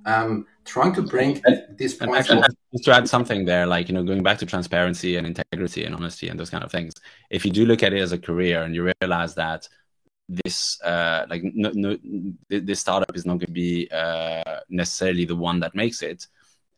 [0.05, 1.41] Um, trying to bring
[1.77, 2.15] this point.
[2.15, 2.41] Actually,
[2.73, 5.93] just to add something there, like you know, going back to transparency and integrity and
[5.93, 6.93] honesty and those kind of things.
[7.29, 9.69] If you do look at it as a career and you realize that
[10.27, 11.97] this uh, like no, no,
[12.49, 16.25] this startup is not going to be uh, necessarily the one that makes it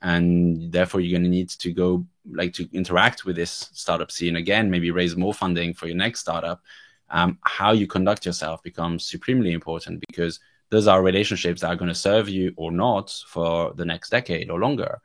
[0.04, 4.36] and therefore you're going to need to go like to interact with this startup scene
[4.36, 6.62] again maybe raise more funding for your next startup.
[7.10, 10.40] Um, how you conduct yourself becomes supremely important because
[10.70, 14.50] those are relationships that are going to serve you or not for the next decade
[14.50, 15.00] or longer.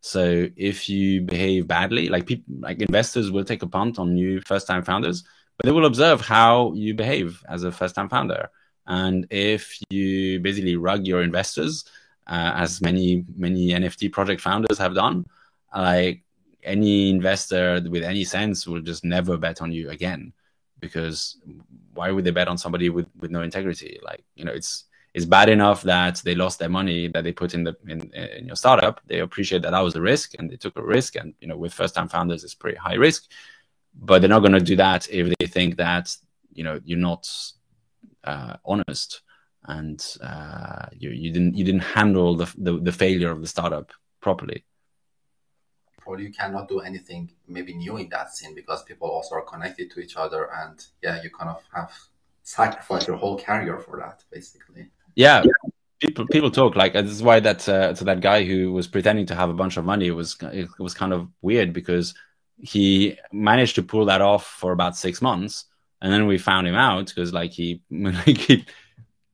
[0.00, 4.40] So if you behave badly like people like investors will take a punt on new
[4.42, 5.24] first time founders
[5.56, 8.50] but they will observe how you behave as a first time founder.
[8.86, 11.84] And if you basically rug your investors
[12.26, 15.26] uh, as many many NFT project founders have done.
[15.74, 16.22] Like
[16.62, 20.32] any investor with any sense will just never bet on you again,
[20.80, 21.38] because
[21.92, 23.98] why would they bet on somebody with with no integrity?
[24.02, 27.54] Like you know, it's it's bad enough that they lost their money that they put
[27.54, 29.00] in the in, in your startup.
[29.06, 31.16] They appreciate that that was a risk and they took a risk.
[31.16, 33.30] And you know, with first time founders, it's pretty high risk,
[33.94, 36.16] but they're not going to do that if they think that
[36.52, 37.28] you know you're not
[38.24, 39.22] uh, honest
[39.66, 43.92] and uh, you, you didn't you didn't handle the, the, the failure of the startup
[44.20, 44.64] properly
[45.98, 49.90] probably you cannot do anything maybe new in that scene because people also are connected
[49.90, 51.92] to each other and yeah you kind of have
[52.42, 54.86] sacrificed your whole career for that basically
[55.16, 55.70] yeah, yeah.
[56.00, 59.26] people people talk like this is why that uh, to that guy who was pretending
[59.26, 62.14] to have a bunch of money was it was kind of weird because
[62.58, 65.64] he managed to pull that off for about six months
[66.02, 68.66] and then we found him out because like he like he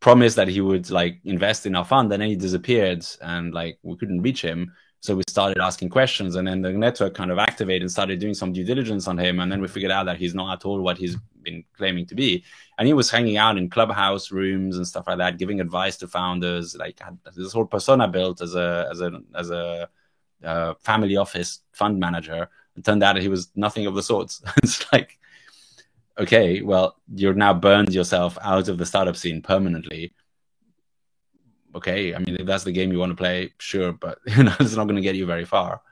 [0.01, 3.79] promised that he would like invest in our fund and then he disappeared and like
[3.83, 4.73] we couldn't reach him.
[5.03, 8.35] So we started asking questions and then the network kind of activated and started doing
[8.35, 10.81] some due diligence on him and then we figured out that he's not at all
[10.81, 12.45] what he's been claiming to be.
[12.79, 16.09] And he was hanging out in clubhouse rooms and stuff like that giving advice to
[16.09, 17.01] founders like
[17.37, 19.89] this whole persona built as a as a as a
[20.43, 22.49] uh, family office fund manager.
[22.77, 24.43] It turned out he was nothing of the sorts.
[24.63, 25.20] It's like
[26.21, 30.13] okay, well, you're now burned yourself out of the startup scene permanently.
[31.75, 34.55] Okay, I mean, if that's the game you want to play, sure, but you know,
[34.61, 35.83] it's not going to get you very far.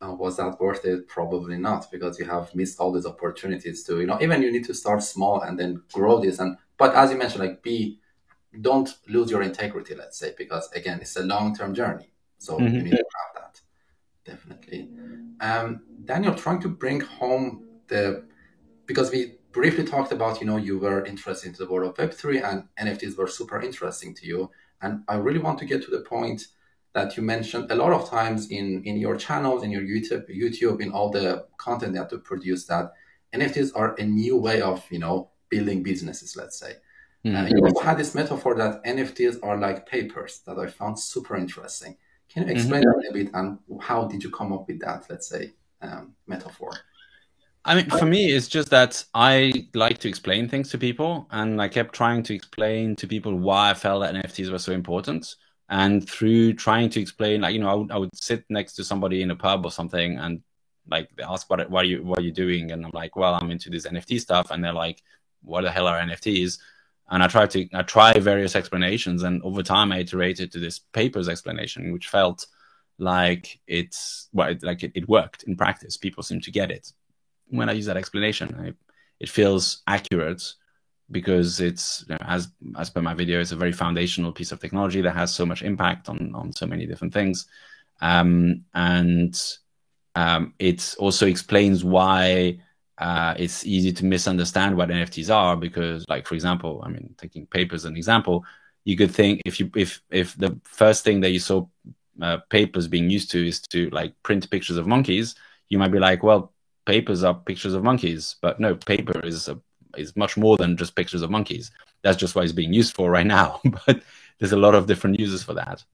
[0.00, 1.06] Uh, was that worth it?
[1.06, 4.64] Probably not, because you have missed all these opportunities to, you know, even you need
[4.64, 6.40] to start small and then grow this.
[6.40, 8.00] And but as you mentioned, like be,
[8.60, 9.94] don't lose your integrity.
[9.94, 12.74] Let's say, because again, it's a long-term journey, so mm-hmm.
[12.74, 13.60] you need to have that
[14.24, 14.88] definitely.
[15.40, 18.24] Um, Daniel, trying to bring home the
[18.86, 22.42] because we briefly talked about, you know, you were interested in the world of Web3
[22.44, 24.50] and NFTs were super interesting to you.
[24.80, 26.46] And I really want to get to the point
[26.94, 30.80] that you mentioned a lot of times in, in your channels, in your YouTube, YouTube,
[30.80, 32.92] in all the content that you produce that
[33.32, 36.74] NFTs are a new way of, you know, building businesses, let's say.
[37.24, 37.36] Mm-hmm.
[37.36, 41.36] Uh, you also had this metaphor that NFTs are like papers that I found super
[41.36, 41.96] interesting.
[42.28, 43.00] Can you explain mm-hmm.
[43.00, 46.72] that a bit and how did you come up with that, let's say, um, metaphor?
[47.64, 51.62] I mean, for me, it's just that I like to explain things to people, and
[51.62, 55.36] I kept trying to explain to people why I felt that NFTs were so important.
[55.68, 58.84] And through trying to explain, like you know, I would, I would sit next to
[58.84, 60.42] somebody in a pub or something, and
[60.88, 63.34] like they ask what what are you what are you doing, and I'm like, well,
[63.34, 65.00] I'm into this NFT stuff, and they're like,
[65.42, 66.58] what the hell are NFTs?
[67.10, 70.80] And I try to I try various explanations, and over time I iterated to this
[70.80, 72.46] papers explanation, which felt
[72.98, 75.96] like it's well, like it, it worked in practice.
[75.96, 76.92] People seem to get it
[77.48, 78.72] when I use that explanation, I,
[79.20, 80.42] it feels accurate
[81.10, 84.60] because it's you know, as as per my video, it's a very foundational piece of
[84.60, 87.46] technology that has so much impact on on so many different things,
[88.00, 89.40] um, and
[90.14, 92.58] um, it also explains why
[92.98, 97.46] uh, it's easy to misunderstand what NFTs are because, like for example, I mean, taking
[97.46, 98.44] paper as an example,
[98.84, 101.66] you could think if you if if the first thing that you saw
[102.20, 105.34] uh, papers being used to is to like print pictures of monkeys,
[105.68, 106.52] you might be like, well,
[106.84, 109.58] papers are pictures of monkeys, but no, paper is a,
[109.96, 111.70] is much more than just pictures of monkeys.
[112.02, 113.60] That's just what it's being used for right now.
[113.86, 114.02] but
[114.38, 115.84] there's a lot of different uses for that.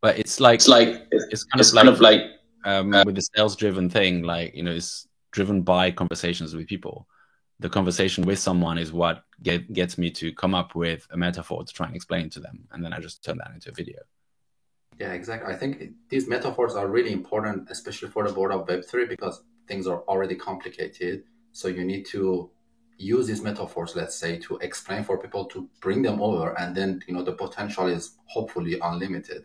[0.00, 2.22] But it's like it's like it's kind it's of like, kind of like
[2.64, 6.66] um, uh, with the sales driven thing, like you know, it's driven by conversations with
[6.66, 7.08] people.
[7.60, 11.64] The conversation with someone is what get, gets me to come up with a metaphor
[11.64, 13.98] to try and explain to them, and then I just turn that into a video.
[14.98, 15.52] Yeah, exactly.
[15.52, 19.86] I think these metaphors are really important, especially for the world of Web3, because things
[19.86, 21.22] are already complicated.
[21.52, 22.50] So you need to
[22.96, 27.00] use these metaphors, let's say, to explain for people to bring them over, and then
[27.06, 29.44] you know the potential is hopefully unlimited.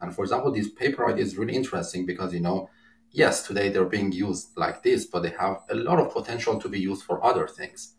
[0.00, 2.70] And for example, this paper is really interesting because you know,
[3.10, 6.68] yes, today they're being used like this, but they have a lot of potential to
[6.68, 7.94] be used for other things.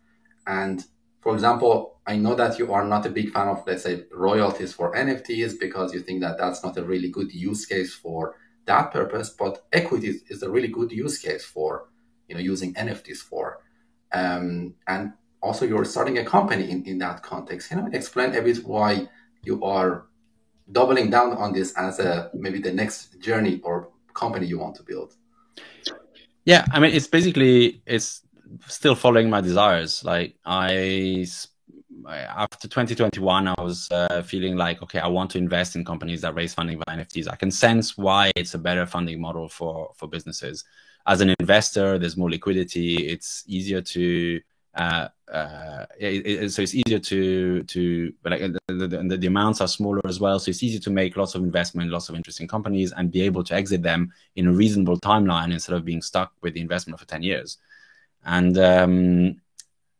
[0.47, 0.84] And
[1.26, 4.73] for example, I know that you are not a big fan of, let's say, royalties
[4.73, 8.91] for NFTs because you think that that's not a really good use case for that
[8.91, 9.32] purpose.
[9.32, 11.89] But equity is a really good use case for,
[12.28, 13.63] you know, using NFTs for.
[14.11, 17.69] Um, and also, you're starting a company in, in that context.
[17.69, 19.09] Can You know, explain a bit why
[19.41, 20.05] you are
[20.71, 24.84] doubling down on this as a maybe the next journey or company you want to
[24.84, 25.15] build.
[26.45, 28.21] Yeah, I mean, it's basically it's
[28.68, 30.04] still following my desires.
[30.04, 31.26] Like I,
[32.08, 36.36] after 2021, I was uh, feeling like, okay, I want to invest in companies that
[36.36, 37.28] raise funding via NFTs.
[37.30, 40.64] I can sense why it's a better funding model for for businesses.
[41.08, 42.96] As an investor, there's more liquidity.
[43.08, 44.41] It's easier to
[44.76, 49.68] uh, uh, it, it, so it's easier to to like the, the, the, amounts are
[49.68, 52.91] smaller as well so it's easy to make lots of investment lots of interesting companies
[52.91, 56.54] and be able to exit them in a reasonable timeline instead of being stuck with
[56.54, 57.58] the investment for 10 years
[58.26, 59.41] and um,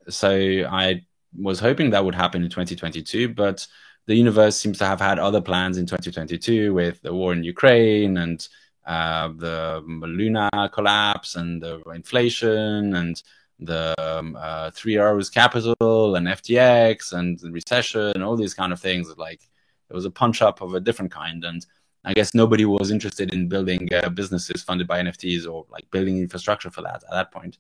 [0.10, 1.06] so I
[1.38, 3.66] was hoping that would happen in 2022, but
[4.08, 8.18] the universe seems to have had other plans in 2022 with the war in Ukraine
[8.18, 8.48] and
[8.86, 13.22] uh, the Luna collapse and the inflation and
[13.60, 18.72] the um, uh, Three Arrows Capital and FTX and the recession and all these kind
[18.72, 19.12] of things.
[19.18, 19.42] Like
[19.90, 21.44] it was a punch up of a different kind.
[21.44, 21.66] And
[22.04, 26.20] I guess nobody was interested in building uh, businesses funded by NFTs or like building
[26.20, 27.58] infrastructure for that at that point.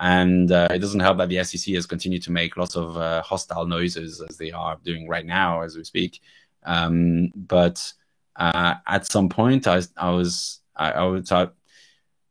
[0.00, 3.22] And uh, it doesn't help that the SEC has continued to make lots of uh,
[3.22, 6.20] hostile noises as they are doing right now as we speak.
[6.64, 7.92] Um, but
[8.36, 11.48] uh, at some point, I, I was I, I was I,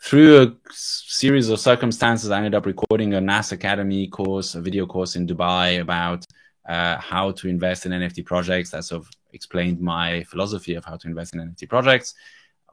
[0.02, 4.86] through a series of circumstances, I ended up recording a NAS Academy course, a video
[4.86, 6.26] course in Dubai about
[6.68, 8.72] uh, how to invest in NFT projects.
[8.72, 12.14] That sort of explained my philosophy of how to invest in NFT projects.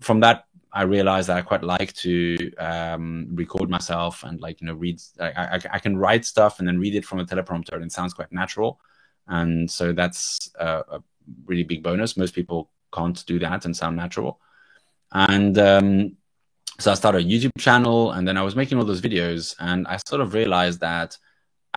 [0.01, 0.45] From that
[0.75, 5.01] I realized that I quite like to um, record myself and like you know read.
[5.20, 7.93] I, I, I, can write stuff and then read it from a teleprompter, and it
[7.93, 8.81] sounds quite natural.
[9.29, 11.03] And so that's a, a
[11.47, 12.16] really big bonus.
[12.16, 14.41] Most people can't do that and sound natural.
[15.12, 16.16] And um,
[16.81, 19.87] so I started a YouTube channel, and then I was making all those videos, and
[19.87, 21.16] I sort of realized that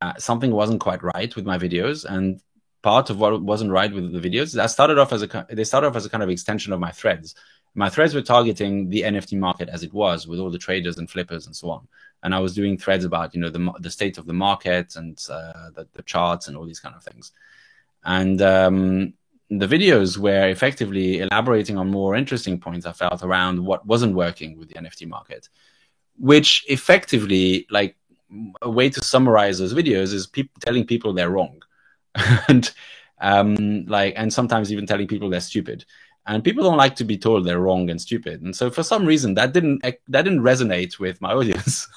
[0.01, 2.41] uh, something wasn't quite right with my videos, and
[2.81, 5.87] part of what wasn't right with the videos, I started off as a they started
[5.87, 7.35] off as a kind of extension of my threads
[7.77, 11.07] my threads were targeting the NFT market as it was with all the traders and
[11.07, 11.87] flippers and so on.
[12.23, 15.15] And I was doing threads about, you know, the, the state of the market and
[15.29, 17.33] uh, the, the, charts and all these kind of things.
[18.03, 19.13] And um,
[19.51, 24.57] the videos were effectively elaborating on more interesting points I felt around what wasn't working
[24.57, 25.47] with the NFT market,
[26.17, 27.95] which effectively, like,
[28.63, 31.61] a way to summarize those videos is pe- telling people they're wrong.
[32.47, 32.73] and
[33.21, 35.85] um, like, and sometimes even telling people they're stupid
[36.27, 38.41] and people don't like to be told they're wrong and stupid.
[38.41, 41.87] And so for some reason that didn't that didn't resonate with my audience.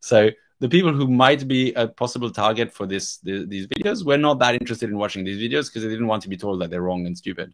[0.00, 0.30] So
[0.60, 4.38] the people who might be a possible target for this the, these videos were not
[4.38, 6.82] that interested in watching these videos because they didn't want to be told that they're
[6.82, 7.52] wrong and stupid.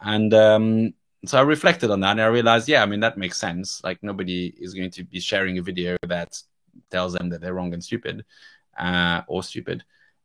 [0.00, 0.94] And um,
[1.26, 3.82] so i reflected on that and i realized yeah i mean that makes sense.
[3.82, 6.38] Like nobody is going to be sharing a video that
[6.90, 8.24] tells them that they're wrong and stupid
[8.78, 9.84] uh, or stupid.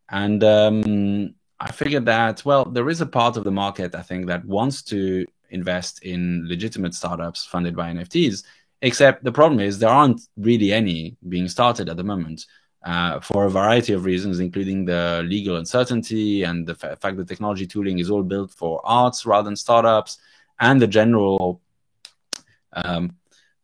[0.09, 4.28] And um, I figured that, well, there is a part of the market, I think,
[4.28, 8.43] that wants to invest in legitimate startups funded by NFTs.
[8.82, 12.45] Except the problem is there aren't really any being started at the moment
[12.86, 17.68] uh, for a variety of reasons, including the legal uncertainty and the fact that technology
[17.68, 20.18] tooling is all built for arts rather than startups,
[20.62, 21.62] and the general
[22.72, 23.16] um,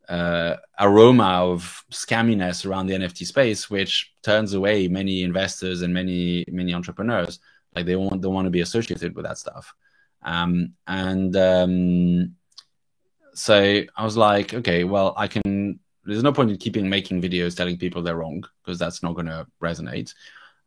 [0.09, 6.45] uh, aroma of scamminess around the NFT space, which turns away many investors and many
[6.49, 7.39] many entrepreneurs.
[7.75, 9.73] Like they want don't want to be associated with that stuff.
[10.21, 12.35] Um, and um,
[13.33, 17.55] so I was like, okay, well, I can there's no point in keeping making videos
[17.55, 20.13] telling people they're wrong because that's not going to resonate.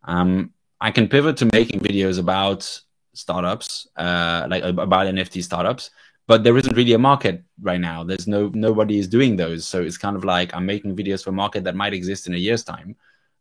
[0.05, 2.81] Um, I can pivot to making videos about
[3.15, 5.91] startups, uh, like about NFT startups,
[6.27, 8.05] but there isn't really a market right now.
[8.05, 11.31] There's no nobody is doing those, so it's kind of like I'm making videos for
[11.31, 12.97] a market that might exist in a year's time,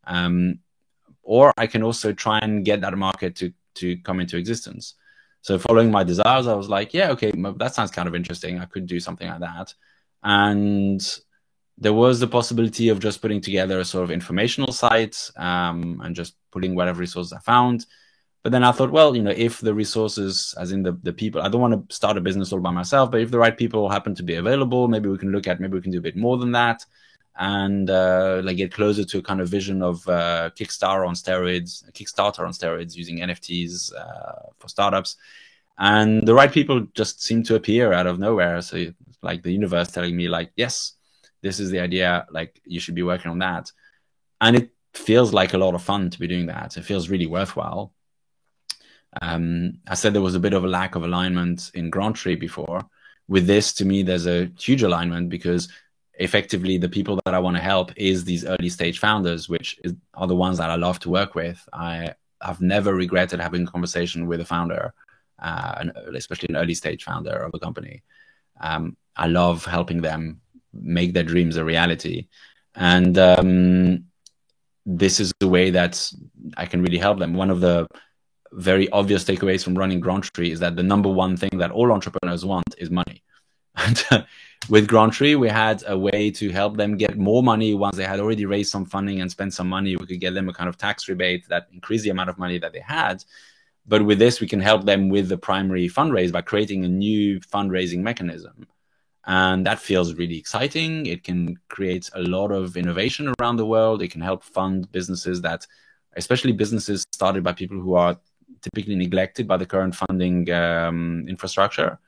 [0.06, 0.60] um,
[1.28, 4.96] or I can also try and get that market to to come into existence.
[5.42, 8.60] So following my desires, I was like, yeah, okay, that sounds kind of interesting.
[8.60, 9.74] I could do something like that,
[10.24, 11.02] and
[11.78, 16.16] there was the possibility of just putting together a sort of informational site um, and
[16.16, 17.86] just putting whatever resources I found.
[18.42, 21.42] But then I thought, well, you know, if the resources, as in the, the people,
[21.42, 23.90] I don't want to start a business all by myself, but if the right people
[23.90, 26.16] happen to be available, maybe we can look at, maybe we can do a bit
[26.16, 26.84] more than that
[27.38, 31.90] and uh, like get closer to a kind of vision of uh, Kickstarter on steroids,
[31.92, 35.18] Kickstarter on steroids using NFTs uh, for startups.
[35.78, 38.62] And the right people just seem to appear out of nowhere.
[38.62, 38.88] So
[39.22, 40.94] like the universe telling me like, yes,
[41.44, 42.26] this is the idea.
[42.32, 43.72] Like you should be working on that.
[44.42, 46.76] And it feels like a lot of fun to be doing that.
[46.78, 47.94] It feels really worthwhile.
[49.22, 52.82] Um, I said there was a bit of a lack of alignment in GrantTree before.
[53.28, 55.70] With this, to me, there's a huge alignment because
[56.18, 59.94] effectively the people that I want to help is these early stage founders, which is,
[60.14, 61.68] are the ones that I love to work with.
[61.74, 64.94] I have never regretted having a conversation with a founder,
[65.40, 68.04] uh, especially an early stage founder of a company.
[68.60, 70.42] Um, I love helping them
[70.74, 72.28] make their dreams a reality,
[72.76, 74.06] and um,
[74.86, 76.12] this is the way that
[76.56, 77.34] I can really help them.
[77.34, 77.88] One of the
[78.54, 82.46] very obvious takeaways from running GrantTree is that the number one thing that all entrepreneurs
[82.46, 83.24] want is money.
[84.70, 88.20] With GrantTree, we had a way to help them get more money once they had
[88.20, 89.96] already raised some funding and spent some money.
[89.96, 92.58] We could get them a kind of tax rebate that increased the amount of money
[92.60, 93.24] that they had.
[93.88, 97.40] But with this, we can help them with the primary fundraise by creating a new
[97.40, 98.68] fundraising mechanism.
[99.26, 101.06] And that feels really exciting.
[101.06, 104.02] It can create a lot of innovation around the world.
[104.02, 105.66] It can help fund businesses that,
[106.18, 108.18] especially businesses started by people who are
[108.62, 112.00] typically neglected by the current funding um, infrastructure.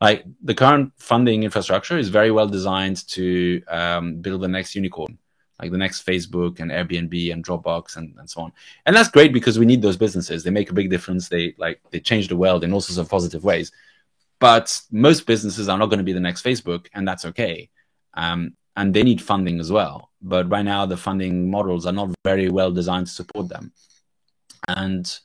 [0.00, 5.18] Like the current funding infrastructure is very well designed to um, build the next unicorn,
[5.60, 8.52] like the next Facebook and Airbnb and Dropbox and, and so on.
[8.86, 10.42] And that's great because we need those businesses.
[10.42, 11.28] They make a big difference.
[11.28, 13.72] They like they change the world in all sorts of positive ways.
[14.40, 17.70] But most businesses are not going to be the next Facebook, and that's okay.
[18.14, 20.10] Um, and they need funding as well.
[20.20, 23.72] But right now, the funding models are not very well designed to support them.
[24.66, 25.18] And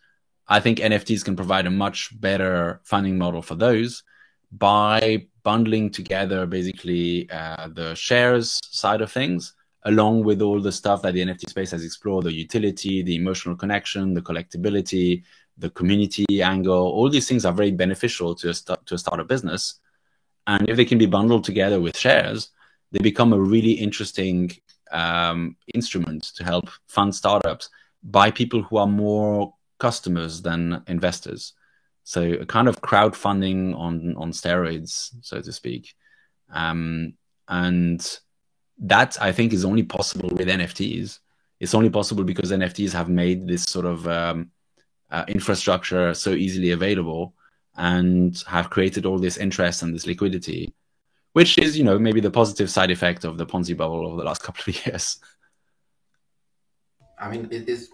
[0.47, 4.03] I think NFTs can provide a much better funding model for those
[4.51, 11.01] by bundling together basically uh, the shares side of things along with all the stuff
[11.01, 15.23] that the NFT space has explored the utility, the emotional connection, the collectibility
[15.59, 16.87] the community angle.
[16.87, 19.75] All these things are very beneficial to a, st- to a startup business.
[20.47, 22.49] And if they can be bundled together with shares,
[22.91, 24.51] they become a really interesting
[24.91, 27.69] um, instrument to help fund startups
[28.01, 31.53] by people who are more customers than investors.
[32.09, 35.93] So a kind of crowdfunding on on steroids, so to speak.
[36.51, 37.13] Um,
[37.47, 38.01] and
[38.79, 41.19] that I think is only possible with NFTs.
[41.59, 44.49] It's only possible because NFTs have made this sort of um,
[45.11, 47.35] uh, infrastructure so easily available
[47.77, 50.73] and have created all this interest and this liquidity,
[51.33, 54.23] which is, you know, maybe the positive side effect of the Ponzi bubble over the
[54.23, 55.19] last couple of years.
[57.19, 57.91] I mean, it is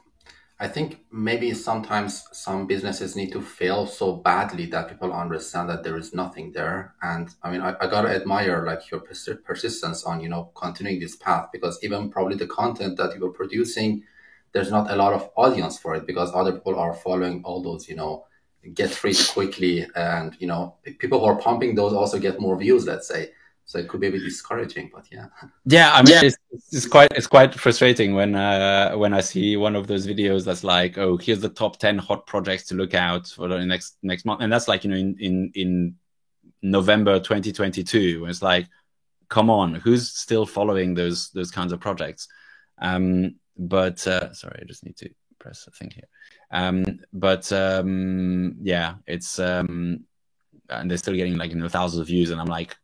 [0.58, 5.84] I think maybe sometimes some businesses need to fail so badly that people understand that
[5.84, 6.95] there is nothing there.
[7.01, 11.18] And I mean, I, I gotta admire like your persistence on, you know, continuing this
[11.18, 14.03] path because even probably the content that you're producing,
[14.53, 17.89] there's not a lot of audience for it because other people are following all those,
[17.89, 18.26] you know,
[18.74, 19.86] get rich quickly.
[19.93, 23.32] And, you know, people who are pumping those also get more views, let's say
[23.66, 25.26] so it could be a bit discouraging but yeah.
[25.66, 26.22] Yeah i mean yeah.
[26.24, 26.38] It's,
[26.72, 30.63] it's, quite it's quite frustrating when uh when i see one of those videos that's
[30.63, 34.26] like oh here's the top 10 hot projects to look out for the next next
[34.26, 34.41] month.
[34.41, 35.95] And that's like you know in in in
[36.61, 38.68] november 2022 it's like
[39.30, 42.28] come on who's still following those those kinds of projects?
[42.80, 45.09] Um but uh sorry i just need to
[45.39, 46.07] press a thing here.
[46.51, 50.05] Um but um yeah it's um
[50.70, 52.76] and they're still getting like you know thousands of views and i'm like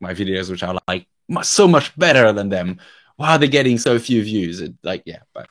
[0.00, 1.06] my videos, which are like
[1.42, 2.78] so much better than them.
[3.16, 4.60] Why are they getting so few views?
[4.60, 5.48] It, like, yeah, but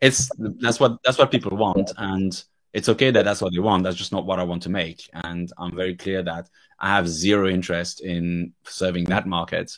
[0.00, 2.42] it's that's what that's what people want, and
[2.72, 3.84] it's okay that that's what they want.
[3.84, 6.48] That's just not what I want to make, and I'm very clear that
[6.78, 9.76] I have zero interest in serving that market.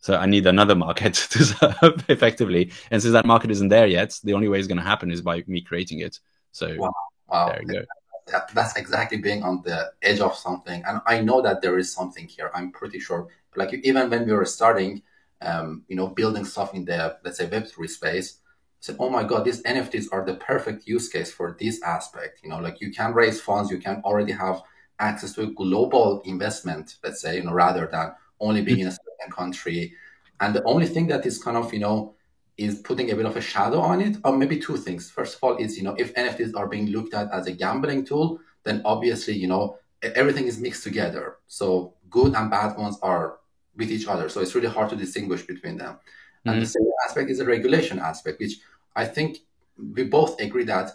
[0.00, 4.18] So I need another market to serve effectively, and since that market isn't there yet,
[4.22, 6.20] the only way it's going to happen is by me creating it.
[6.52, 6.92] So wow.
[7.28, 7.48] Wow.
[7.48, 7.84] there you go
[8.26, 10.82] that, that's exactly being on the edge of something.
[10.86, 12.50] And I know that there is something here.
[12.54, 13.28] I'm pretty sure.
[13.54, 15.02] Like even when we were starting,
[15.40, 18.38] um, you know, building stuff in the let's say Web3 space,
[18.80, 22.40] say, oh my God, these NFTs are the perfect use case for this aspect.
[22.42, 24.62] You know, like you can raise funds, you can already have
[24.98, 28.90] access to a global investment, let's say, you know, rather than only being in a
[28.90, 29.94] certain country.
[30.40, 32.14] And the only thing that is kind of, you know,
[32.56, 35.10] is putting a bit of a shadow on it, or maybe two things.
[35.10, 38.04] First of all, is you know, if NFTs are being looked at as a gambling
[38.04, 41.36] tool, then obviously, you know, everything is mixed together.
[41.46, 43.38] So good and bad ones are
[43.76, 44.28] with each other.
[44.28, 45.94] So it's really hard to distinguish between them.
[45.94, 46.48] Mm-hmm.
[46.48, 48.58] And the second aspect is the regulation aspect, which
[48.94, 49.38] I think
[49.76, 50.92] we both agree that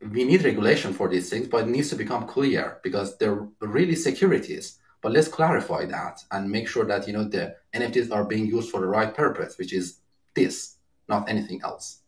[0.00, 3.94] we need regulation for these things, but it needs to become clear because they're really
[3.94, 4.78] securities.
[5.02, 8.70] But let's clarify that and make sure that you know the NFTs are being used
[8.70, 10.00] for the right purpose, which is
[10.34, 10.75] this,
[11.08, 12.00] not anything else.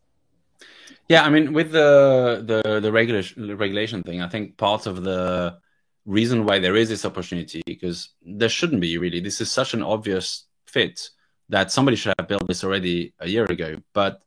[1.09, 5.59] Yeah, I mean, with the the the regulation regulation thing, I think part of the
[6.05, 9.21] reason why there is this opportunity because there shouldn't be really.
[9.21, 11.11] This is such an obvious fit
[11.49, 13.77] that somebody should have built this already a year ago.
[13.95, 14.21] But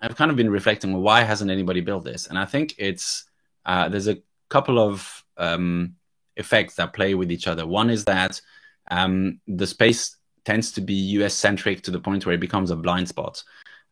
[0.00, 2.26] I've kind of been reflecting, well, why hasn't anybody built this?
[2.26, 3.24] And I think it's
[3.64, 4.18] uh, there's a
[4.48, 5.96] couple of um,
[6.36, 7.66] effects that play with each other.
[7.66, 8.40] One is that
[8.90, 12.76] um, the space tends to be US centric to the point where it becomes a
[12.76, 13.42] blind spot.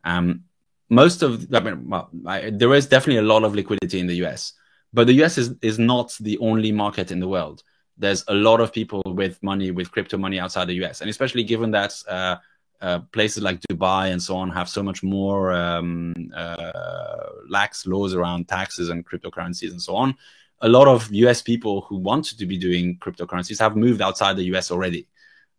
[0.05, 0.44] Um,
[0.88, 4.24] most of, I mean, well, I, there is definitely a lot of liquidity in the
[4.26, 4.55] US,
[4.92, 7.62] but the US is, is not the only market in the world.
[7.96, 11.01] There's a lot of people with money, with crypto money outside the US.
[11.01, 12.36] And especially given that uh,
[12.80, 18.14] uh, places like Dubai and so on have so much more um, uh, lax laws
[18.14, 20.16] around taxes and cryptocurrencies and so on.
[20.62, 24.44] A lot of US people who wanted to be doing cryptocurrencies have moved outside the
[24.55, 25.07] US already,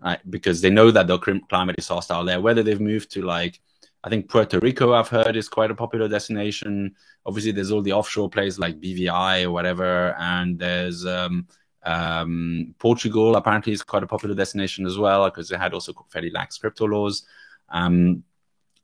[0.03, 0.19] right?
[0.29, 2.41] Because they know that the climate is hostile there.
[2.41, 3.61] Whether they've moved to like,
[4.03, 6.95] I think Puerto Rico, I've heard, is quite a popular destination.
[7.25, 11.47] Obviously, there's all the offshore places like BVI or whatever, and there's um,
[11.83, 16.31] um, Portugal apparently is quite a popular destination as well because they had also fairly
[16.31, 17.25] lax crypto laws.
[17.69, 18.23] Um,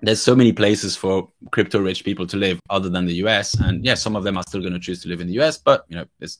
[0.02, 3.56] there's so many places for crypto rich people to live other than the US.
[3.56, 5.58] And yes, some of them are still going to choose to live in the US,
[5.58, 6.40] but you know, it's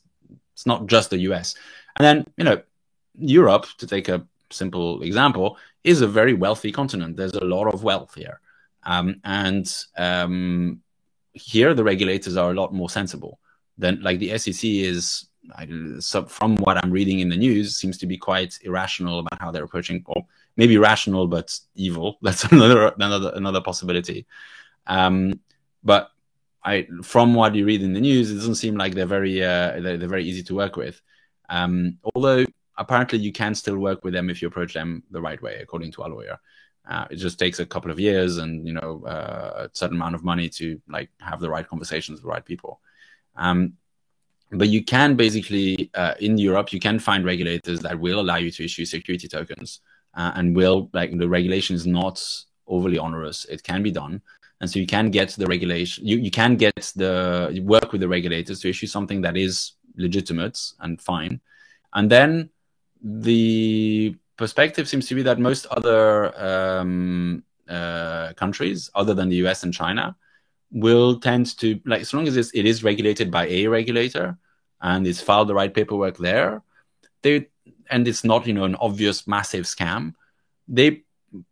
[0.52, 1.54] it's not just the US.
[1.96, 2.60] And then, you know,
[3.16, 7.16] Europe, to take a simple example, is a very wealthy continent.
[7.16, 8.40] There's a lot of wealth here.
[8.88, 10.80] Um, and um,
[11.34, 13.38] here the regulators are a lot more sensible
[13.76, 15.68] than like the SEC is I,
[16.00, 19.50] so from what I'm reading in the news, seems to be quite irrational about how
[19.50, 20.26] they're approaching, or
[20.56, 22.18] maybe rational but evil.
[22.22, 24.26] That's another another another possibility.
[24.86, 25.40] Um,
[25.84, 26.10] but
[26.64, 29.80] I, from what you read in the news, it doesn't seem like they're very uh,
[29.80, 31.00] they're, they're, very easy to work with.
[31.50, 32.44] Um, although
[32.76, 35.92] apparently you can still work with them if you approach them the right way, according
[35.92, 36.38] to our lawyer.
[36.88, 40.14] Uh, it just takes a couple of years and you know uh, a certain amount
[40.14, 42.80] of money to like have the right conversations with the right people.
[43.36, 43.74] Um,
[44.50, 48.50] but you can basically uh, in Europe you can find regulators that will allow you
[48.50, 49.80] to issue security tokens
[50.14, 52.24] uh, and will like the regulation is not
[52.66, 53.44] overly onerous.
[53.46, 54.22] It can be done,
[54.60, 56.06] and so you can get the regulation.
[56.06, 60.58] You you can get the work with the regulators to issue something that is legitimate
[60.80, 61.40] and fine,
[61.92, 62.48] and then
[63.02, 69.62] the perspective seems to be that most other um, uh, countries, other than the US
[69.64, 70.16] and China,
[70.70, 74.38] will tend to like as long as it is regulated by a regulator
[74.80, 76.62] and it's filed the right paperwork there,
[77.22, 77.48] they
[77.90, 80.14] and it's not you know an obvious massive scam,
[80.66, 81.02] they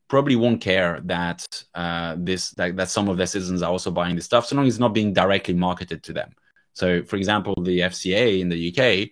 [0.08, 4.16] probably won't care that uh, this that, that some of their citizens are also buying
[4.16, 6.30] this stuff, so long as it's not being directly marketed to them.
[6.72, 9.10] So, for example, the FCA in the UK,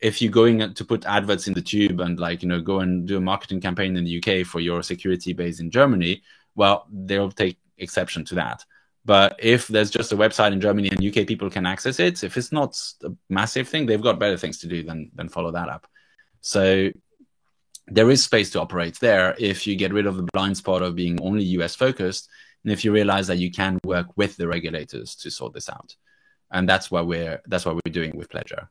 [0.00, 3.06] if you're going to put adverts in the tube and like you know go and
[3.06, 6.22] do a marketing campaign in the UK for your security base in Germany,
[6.54, 8.64] well, they'll take exception to that.
[9.04, 12.36] But if there's just a website in Germany and UK people can access it, if
[12.36, 15.68] it's not a massive thing, they've got better things to do than than follow that
[15.68, 15.86] up.
[16.40, 16.90] So
[17.86, 20.94] there is space to operate there if you get rid of the blind spot of
[20.94, 22.28] being only US focused,
[22.64, 25.96] and if you realize that you can work with the regulators to sort this out.
[26.50, 28.68] And that's what we're that's what we're doing with Pledg3r.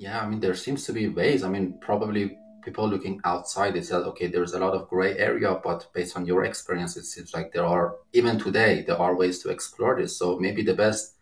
[0.00, 1.44] Yeah, I mean there seems to be ways.
[1.44, 5.58] I mean, probably people looking outside they said okay there's a lot of gray area
[5.64, 9.38] but based on your experience it seems like there are even today there are ways
[9.42, 11.14] to explore this so maybe the best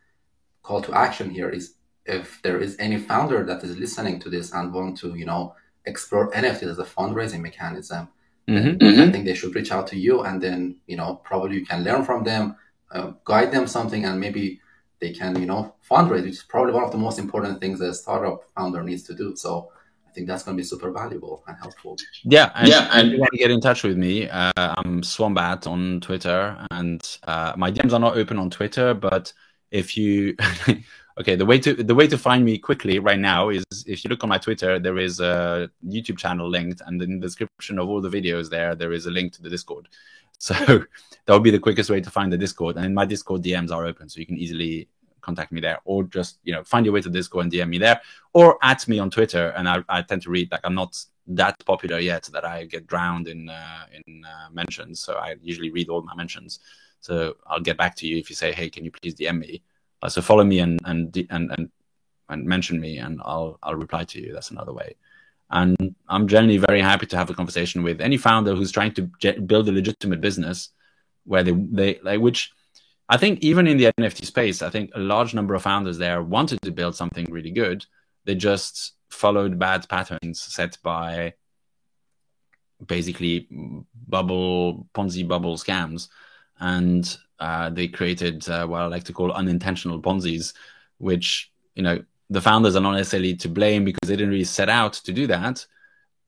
[0.63, 1.75] call to action here is
[2.07, 5.55] if there is any founder that is listening to this and want to you know
[5.85, 8.09] explore nft as a fundraising mechanism
[8.49, 8.85] mm-hmm.
[8.85, 9.13] i mm-hmm.
[9.13, 12.05] think they should reach out to you and then you know probably you can learn
[12.05, 12.57] from them
[12.91, 14.61] uh, guide them something and maybe
[15.01, 17.93] they can you know fundraise which is probably one of the most important things a
[17.95, 19.71] startup founder needs to do so
[20.09, 21.97] I think that's going to be super valuable and helpful.
[22.25, 22.89] Yeah, and yeah.
[22.93, 26.57] And if you want to get in touch with me, uh, I'm swombat on Twitter,
[26.71, 28.95] and uh, my DMs are not open on Twitter.
[28.95, 29.33] But
[29.71, 30.35] if you,
[31.21, 34.09] okay, the way to the way to find me quickly right now is if you
[34.09, 37.89] look on my Twitter, there is a YouTube channel linked, and in the description of
[37.89, 39.89] all the videos there, there is a link to the Discord.
[40.39, 40.55] So
[41.27, 42.77] that would be the quickest way to find the Discord.
[42.77, 44.89] And my Discord DMs are open, so you can easily
[45.21, 47.79] contact me there, or just you know find your way to Discord and DM me
[47.79, 48.01] there,
[48.33, 49.49] or at me on Twitter.
[49.57, 52.87] And I, I tend to read like I'm not that popular yet that I get
[52.87, 56.61] drowned in uh, in uh, mentions, so I usually read all my mentions.
[57.01, 59.63] So I'll get back to you if you say, hey, can you please DM me?
[60.03, 61.71] Uh, so follow me and and and and
[62.29, 64.33] and mention me, and I'll I'll reply to you.
[64.33, 64.95] That's another way.
[65.51, 69.03] And I'm generally very happy to have a conversation with any founder who's trying to
[69.47, 70.71] build a legitimate business,
[71.25, 72.53] where they they like which.
[73.11, 76.23] I think even in the NFT space, I think a large number of founders there
[76.23, 77.87] wanted to build something really good.
[78.27, 81.33] They just followed bad patterns set by
[82.87, 83.49] basically
[84.07, 86.09] bubble Ponzi bubble scams,
[86.61, 90.55] and uh, they created uh, what I like to call unintentional Ponzi's,
[90.99, 94.69] which you know the founders are not necessarily to blame because they didn't really set
[94.69, 95.67] out to do that,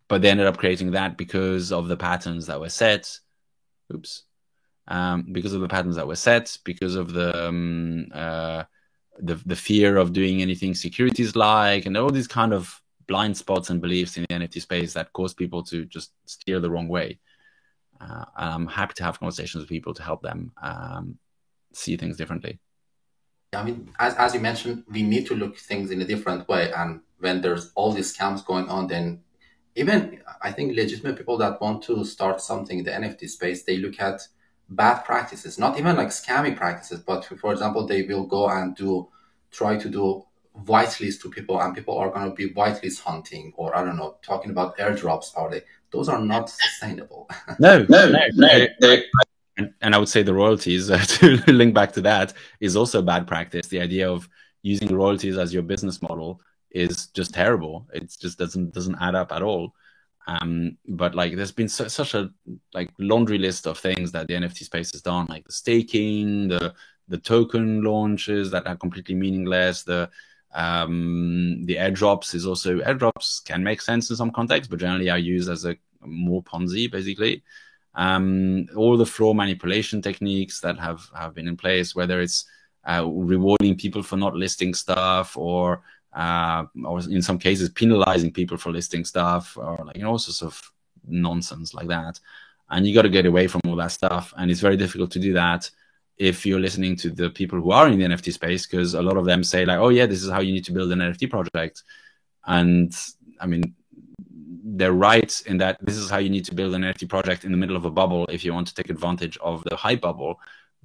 [0.08, 3.18] but they ended up creating that because of the patterns that were set.
[3.92, 4.22] Oops,
[4.88, 8.64] um, because of the patterns that were set, because of the um, uh,
[9.18, 13.70] the the fear of doing anything securities like, and all these kind of blind spots
[13.70, 17.18] and beliefs in the NFT space that cause people to just steer the wrong way.
[18.00, 21.18] Uh, I'm happy to have conversations with people to help them um,
[21.74, 22.60] see things differently.
[23.52, 26.72] I mean, as, as you mentioned, we need to look things in a different way.
[26.72, 29.22] And when there's all these scams going on, then
[29.74, 33.78] even I think legitimate people that want to start something in the NFT space, they
[33.78, 34.20] look at
[34.68, 39.08] bad practices, not even like scammy practices, but for example, they will go and do
[39.50, 40.24] try to do
[40.64, 44.16] whitelist to people and people are going to be whitelist hunting or I don't know,
[44.22, 45.62] talking about airdrops are they?
[45.90, 47.28] Those are not sustainable.
[47.58, 48.96] no, no, no, no.
[49.60, 53.02] And, and I would say the royalties, uh, to link back to that, is also
[53.02, 53.66] bad practice.
[53.66, 54.26] The idea of
[54.62, 56.40] using royalties as your business model
[56.70, 57.86] is just terrible.
[57.92, 59.74] It just doesn't doesn't add up at all.
[60.26, 62.30] Um, but like, there's been su- such a
[62.72, 66.74] like laundry list of things that the NFT space has done, like the staking, the
[67.08, 70.08] the token launches that are completely meaningless, the
[70.54, 75.18] um, the airdrops is also airdrops can make sense in some contexts, but generally are
[75.18, 77.42] used as a more Ponzi basically.
[77.94, 82.44] Um, all the floor manipulation techniques that have have been in place, whether it's
[82.84, 85.82] uh, rewarding people for not listing stuff or
[86.12, 90.18] uh, or in some cases penalizing people for listing stuff or like you know all
[90.18, 90.72] sorts of
[91.06, 92.18] nonsense like that.
[92.70, 95.18] And you got to get away from all that stuff, and it's very difficult to
[95.18, 95.68] do that
[96.16, 99.16] if you're listening to the people who are in the NFT space, because a lot
[99.16, 101.28] of them say like, "Oh yeah, this is how you need to build an NFT
[101.28, 101.82] project,"
[102.46, 102.94] and
[103.40, 103.74] I mean,
[104.80, 107.52] they're right in that this is how you need to build an NFT project in
[107.52, 110.40] the middle of a bubble if you want to take advantage of the hype bubble.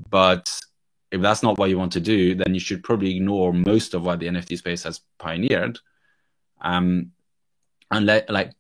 [0.10, 0.46] But
[1.12, 4.06] if that's not what you want to do, then you should probably ignore most of
[4.06, 5.80] what the NFT space has pioneered,
[6.62, 7.12] um,
[7.90, 8.52] and let like,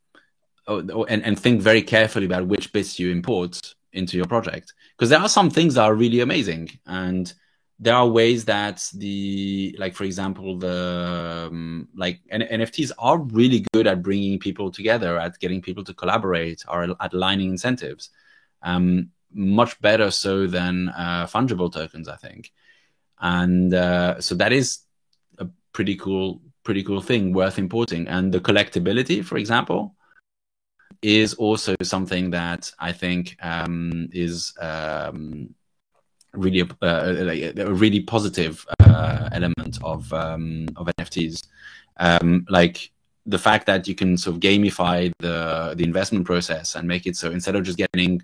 [0.68, 4.74] oh, oh and and think very carefully about which bits you import into your project
[4.96, 7.34] because there are some things that are really amazing and
[7.78, 13.66] there are ways that the like for example the um, like N- nfts are really
[13.74, 18.12] good at bringing people together at getting people to collaborate or at aligning incentives
[18.64, 22.52] um, much better so than uh, fungible tokens i think.
[23.20, 24.80] And uh, so that is
[25.40, 28.08] a pretty cool pretty cool thing worth importing.
[28.08, 29.96] And the collectability for example
[31.02, 35.54] is also something that I think um, is um,
[36.38, 41.48] really a, uh, a, really positive uh, element of um, of NFTs.
[41.98, 42.92] Um, like
[43.26, 47.16] the fact that you can sort of gamify the the investment process and make it
[47.16, 48.22] so instead of just getting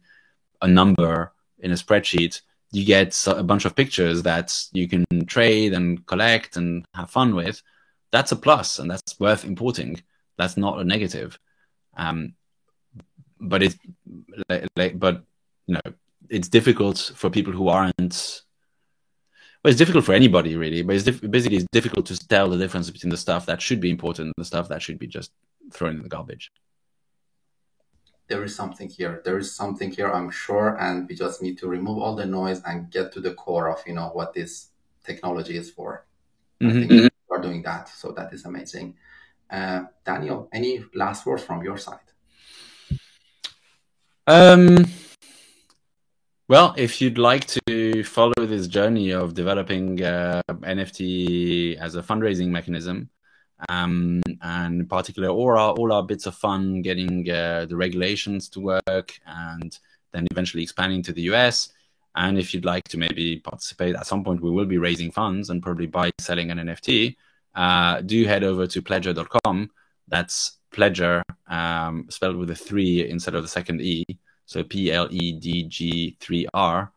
[0.62, 2.42] a number in a spreadsheet,
[2.72, 7.36] you get a bunch of pictures that you can trade and collect and have fun
[7.36, 7.62] with.
[8.12, 10.02] That's a plus, and that's worth importing.
[10.38, 11.40] That's not a negative.
[11.96, 12.34] Um,
[13.40, 13.78] but it's
[14.50, 15.24] like, like, but
[15.68, 15.94] you know
[16.32, 18.42] it's difficult for people who aren't
[19.64, 22.58] well, it's difficult for anybody really, but it's diff- basically it's difficult to tell the
[22.58, 25.32] difference between the stuff that should be important and the stuff that should be just
[25.72, 26.52] thrown in the garbage.
[28.28, 29.22] There is something here.
[29.24, 32.62] There is something here, I'm sure, and we just need to remove all the noise
[32.66, 34.70] and get to the core of you know what this
[35.04, 36.08] technology is for.
[36.62, 36.70] Mm-hmm.
[36.70, 38.96] I think we are doing that, so that is amazing.
[39.50, 42.00] Uh, Daniel, any last words from your side?
[44.26, 44.86] Um,
[46.52, 52.50] well, if you'd like to follow this journey of developing uh, NFT as a fundraising
[52.50, 53.10] mechanism,
[53.70, 58.50] um, and in particular, all our, all our bits of fun getting uh, the regulations
[58.50, 59.80] to work and
[60.12, 61.72] then eventually expanding to the US,
[62.18, 65.52] And if you'd like to maybe participate at some point, we will be raising funds
[65.52, 67.16] and probably by selling an NFT.
[67.56, 69.72] Uh, do head over to pledg3r.com.
[70.10, 74.04] That's pledger um, spelled with a three instead of the second E.
[74.52, 76.92] So P L E D G 3 R.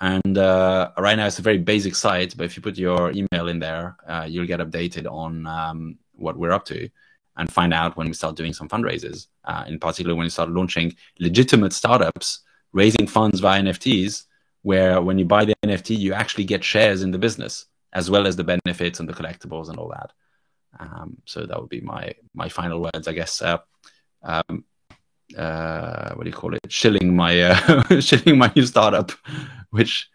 [0.00, 3.48] And uh, right now it's a very basic site, but if you put your email
[3.48, 6.88] in there, uh, you'll get updated on um, what we're up to
[7.36, 9.26] and find out when we start doing some fundraisers.
[9.44, 12.40] Uh, in particular, when we start launching legitimate startups,
[12.72, 14.26] raising funds via NFTs,
[14.62, 18.24] where when you buy the NFT, you actually get shares in the business as well
[18.28, 20.12] as the benefits and the collectibles and all that.
[20.78, 23.42] Um, so that would be my my final words, I guess.
[23.42, 23.58] Uh,
[24.22, 24.64] um,
[25.36, 26.60] uh, what do you call it?
[26.68, 29.12] Shilling my uh, shilling my new startup,
[29.70, 30.08] which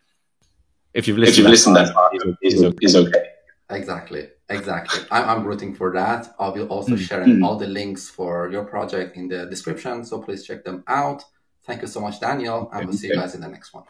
[0.94, 2.12] if you've listened, if you've listened that far,
[2.42, 2.78] is, okay.
[2.82, 3.26] is okay.
[3.70, 5.02] Exactly, exactly.
[5.12, 6.36] I'm, I'm rooting for that.
[6.40, 7.00] I will also mm.
[7.00, 11.24] sharing all the links for your project in the description, so please check them out.
[11.64, 13.86] Thank you so much, Daniel, and we'll see you guys in the next one.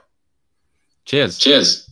[1.04, 1.38] Cheers.
[1.38, 1.90] Cheers.